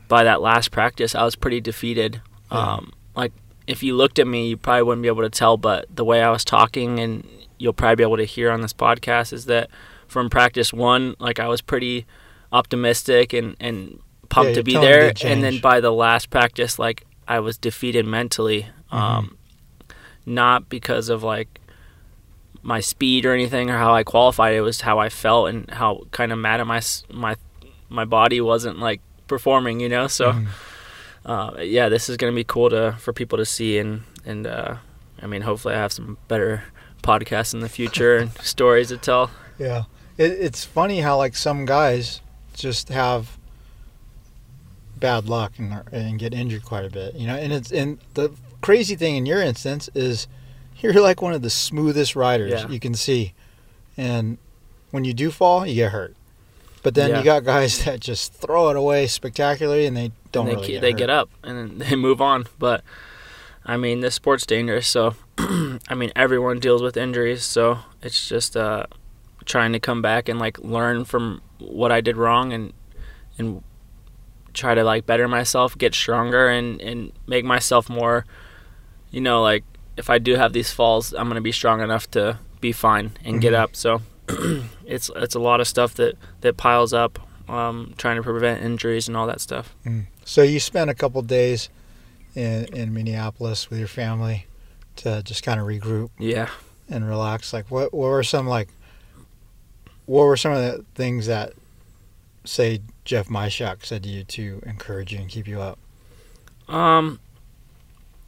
[0.07, 2.21] by that last practice, I was pretty defeated.
[2.51, 2.57] Yeah.
[2.75, 3.31] Um, like
[3.67, 6.23] if you looked at me, you probably wouldn't be able to tell, but the way
[6.23, 7.27] I was talking, and
[7.61, 9.69] you'll probably be able to hear on this podcast, is that
[10.07, 12.05] from practice one, like I was pretty
[12.51, 13.99] optimistic and and
[14.29, 18.05] pumped Yeah, to be there, and then by the last practice, like I was defeated
[18.05, 18.67] mentally.
[18.91, 18.95] Mm-hmm.
[18.97, 19.37] Um,
[20.25, 21.59] not because of like
[22.63, 24.53] my speed or anything or how I qualified.
[24.55, 27.35] It was how I felt and how kind of mad at my my
[27.89, 29.79] my body wasn't like performing.
[29.79, 30.47] You know, so Mhm.
[31.25, 34.75] uh, yeah, this is gonna be cool to for people to see and and uh,
[35.21, 36.63] I mean, hopefully, I have some better
[37.01, 39.31] podcasts in the future and stories to tell.
[39.57, 39.83] Yeah,
[40.17, 42.21] it, it's funny how like some guys
[42.53, 43.37] just have
[44.97, 47.35] bad luck and are- and get injured quite a bit, you know.
[47.35, 48.31] And it's and the
[48.61, 50.27] crazy thing in your instance is
[50.79, 52.67] you're like one of the smoothest riders Yeah.
[52.69, 53.33] you can see,
[53.97, 54.37] and
[54.91, 56.15] when you do fall, you get hurt.
[56.83, 57.19] But then Yeah.
[57.19, 60.67] you got guys that just throw it away spectacularly, and they don't and they really
[60.73, 60.97] get they hurt.
[60.97, 62.45] get up and then they move on.
[62.59, 62.83] But
[63.65, 64.87] I mean, this sport's dangerous.
[64.87, 67.43] So, I mean, everyone deals with injuries.
[67.43, 68.85] So it's just uh,
[69.45, 72.73] trying to come back and like learn from what I did wrong and
[73.37, 73.63] and
[74.53, 78.25] try to like better myself, get stronger, and and make myself more.
[79.11, 79.63] You know, like
[79.97, 83.41] if I do have these falls, I'm gonna be strong enough to be fine and
[83.41, 83.59] get Mhm.
[83.59, 83.75] up.
[83.75, 84.01] So
[84.85, 87.19] it's it's a lot of stuff that that piles up.
[87.49, 89.75] Um, trying to prevent injuries and all that stuff.
[89.85, 90.05] Mm.
[90.23, 91.67] So you spent a couple days
[92.35, 94.47] in, in Minneapolis with your family
[94.97, 96.09] to just kind of regroup.
[96.19, 96.49] Yeah.
[96.89, 97.53] And relax.
[97.53, 98.69] Like what what were some like
[100.05, 101.53] what were some of the things that
[102.43, 105.79] say Jeff Myshak said to you to encourage you and keep you up?
[106.67, 107.19] Um,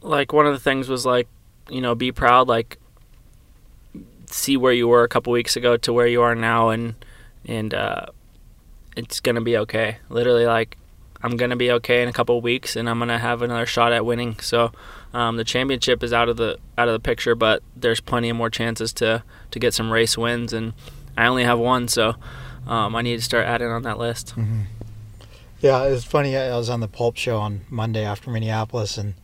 [0.00, 1.28] like one of the things was like,
[1.68, 2.48] you know, be proud.
[2.48, 2.78] Like,
[4.26, 6.94] see where you were a couple weeks ago to where you are now, and
[7.46, 8.06] and uh,
[8.96, 9.98] it's gonna be okay.
[10.08, 10.76] Literally, like,
[11.24, 14.04] I'm gonna be okay in a couple weeks, and I'm gonna have another shot at
[14.04, 14.38] winning.
[14.40, 14.72] So,
[15.14, 18.36] um, the championship is out of the out of the picture, but there's plenty of
[18.36, 20.74] more chances to to get some race wins, and
[21.16, 22.16] I only have one, so
[22.66, 24.34] um, I need to start adding on that list.
[24.36, 24.60] Mm-hmm.
[25.60, 26.36] Yeah, it's funny.
[26.36, 29.14] I was on the Pulp Show on Monday after Minneapolis, and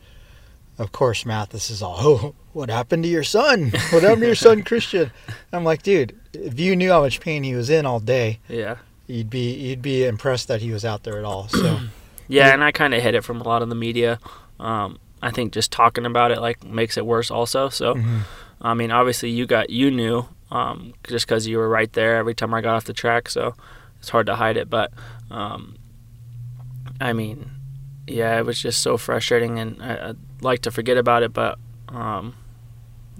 [0.79, 3.71] of course, Matthes is all, "Oh, what happened to your son?
[3.91, 5.11] What happened to your son, Christian?"
[5.53, 8.77] I'm like, dude, if you knew how much pain he was in all day, Yeah.
[9.07, 11.47] You'd be you'd be impressed that he was out there at all.
[11.49, 11.79] So,
[12.27, 14.17] Yeah, and I kind of hit it from a lot of the media.
[14.59, 17.67] Um, I think just talking about it like makes it worse also.
[17.69, 18.21] So, Mhm.
[18.61, 22.33] I mean, obviously you got you knew um, just because you were right there every
[22.35, 23.29] time I got off the track.
[23.29, 23.53] So
[23.99, 24.69] it's hard to hide it.
[24.69, 24.91] But
[25.29, 25.75] um,
[26.99, 27.51] I mean,
[28.07, 31.57] yeah, it was just so frustrating, and I, I'd like to forget about it, but
[31.89, 32.35] um,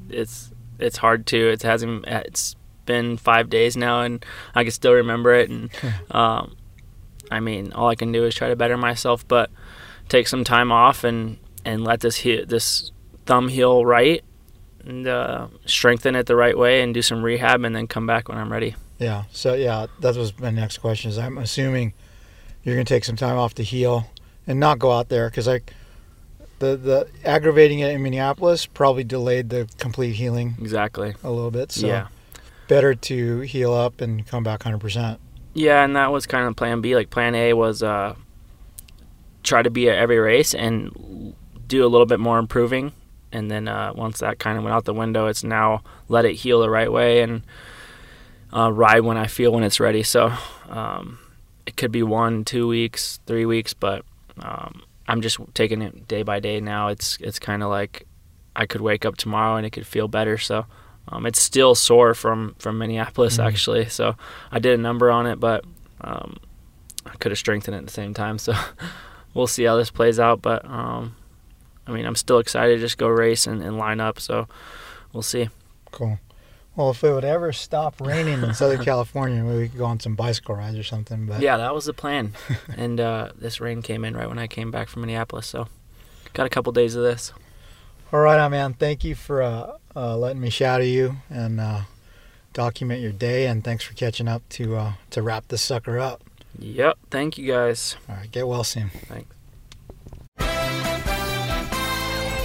[0.10, 1.50] it's it's hard to.
[1.50, 2.06] It hasn't.
[2.08, 2.56] It's
[2.92, 4.26] been five days now, and
[4.56, 5.50] I can still remember it.
[5.50, 5.70] And
[6.12, 6.56] um,
[7.30, 9.50] I mean, all I can do is try to better myself, but
[10.10, 12.92] take some time off and and let this he- this
[13.26, 14.24] thumb heal right,
[14.86, 18.28] and uh, strengthen it the right way, and do some rehab, and then come back
[18.30, 18.76] when I'm ready.
[19.00, 19.24] yeah.
[19.32, 21.10] So yeah, that was my next question.
[21.12, 21.94] Is I'm assuming
[22.64, 24.06] you're gonna take some time off to heal
[24.48, 25.74] and not go out there because like
[26.60, 31.14] the the aggravating it in Minneapolis probably delayed the complete healing Exactly.
[31.24, 31.72] a little bit.
[31.72, 32.08] So Yeah.
[32.68, 34.80] Better to heal up and come back 100.
[34.80, 35.20] percent
[35.54, 36.96] Yeah, and that was kind of plan B.
[36.96, 38.16] Like plan A was uh,
[39.44, 41.36] try to be at every race and
[41.68, 42.94] do a little bit more improving,
[43.32, 46.36] and then uh, once that kind of went out the window, it's now let it
[46.36, 47.44] heal the right way and
[48.54, 50.04] uh, ride when I feel when it's ready.
[50.04, 50.34] So
[50.70, 51.20] um,
[51.66, 54.04] it could be one, two weeks, three weeks, but
[54.40, 56.88] um, I'm just taking it day by day now.
[56.88, 58.06] It's it's kind of like
[58.56, 60.38] I could wake up tomorrow and it could feel better.
[60.38, 60.66] So.
[61.08, 63.46] Um, it's still sore from from Minneapolis Mhm.
[63.48, 64.16] actually, so
[64.52, 65.64] I did a number on it, but
[66.02, 66.38] um,
[67.06, 68.38] I could have strengthened it at the same time.
[68.38, 68.54] So
[69.34, 70.42] we'll see how this plays out.
[70.42, 71.16] But um,
[71.88, 74.20] I mean, I'm still excited to just go race and, and line up.
[74.20, 74.48] So
[75.14, 75.50] we'll see.
[75.92, 76.20] Cool.
[76.76, 80.00] Well, if it would ever stop raining in Southern California, maybe we could go on
[80.00, 81.26] some bicycle rides or something.
[81.26, 82.34] But Yeah, that was the plan.
[82.78, 85.68] and uh, this rain came in right when I came back from Minneapolis, so
[86.34, 87.34] got a couple days of this.
[88.14, 88.74] All right, man.
[88.74, 91.82] Thank you for uh, uh, letting me shadow you and uh,
[92.54, 96.22] document your day, and thanks for catching up to uh, to wrap this sucker up.
[96.60, 96.98] Yep.
[97.10, 97.96] Thank you guys.
[98.10, 98.32] All right.
[98.32, 98.90] Get well soon.
[99.08, 99.28] Thanks.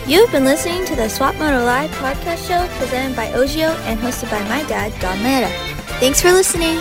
[0.06, 4.30] You've been listening to the Swap Moto Live podcast show presented by Ogio and hosted
[4.30, 5.48] by my dad, Don Mera.
[5.98, 6.78] Thanks for listening.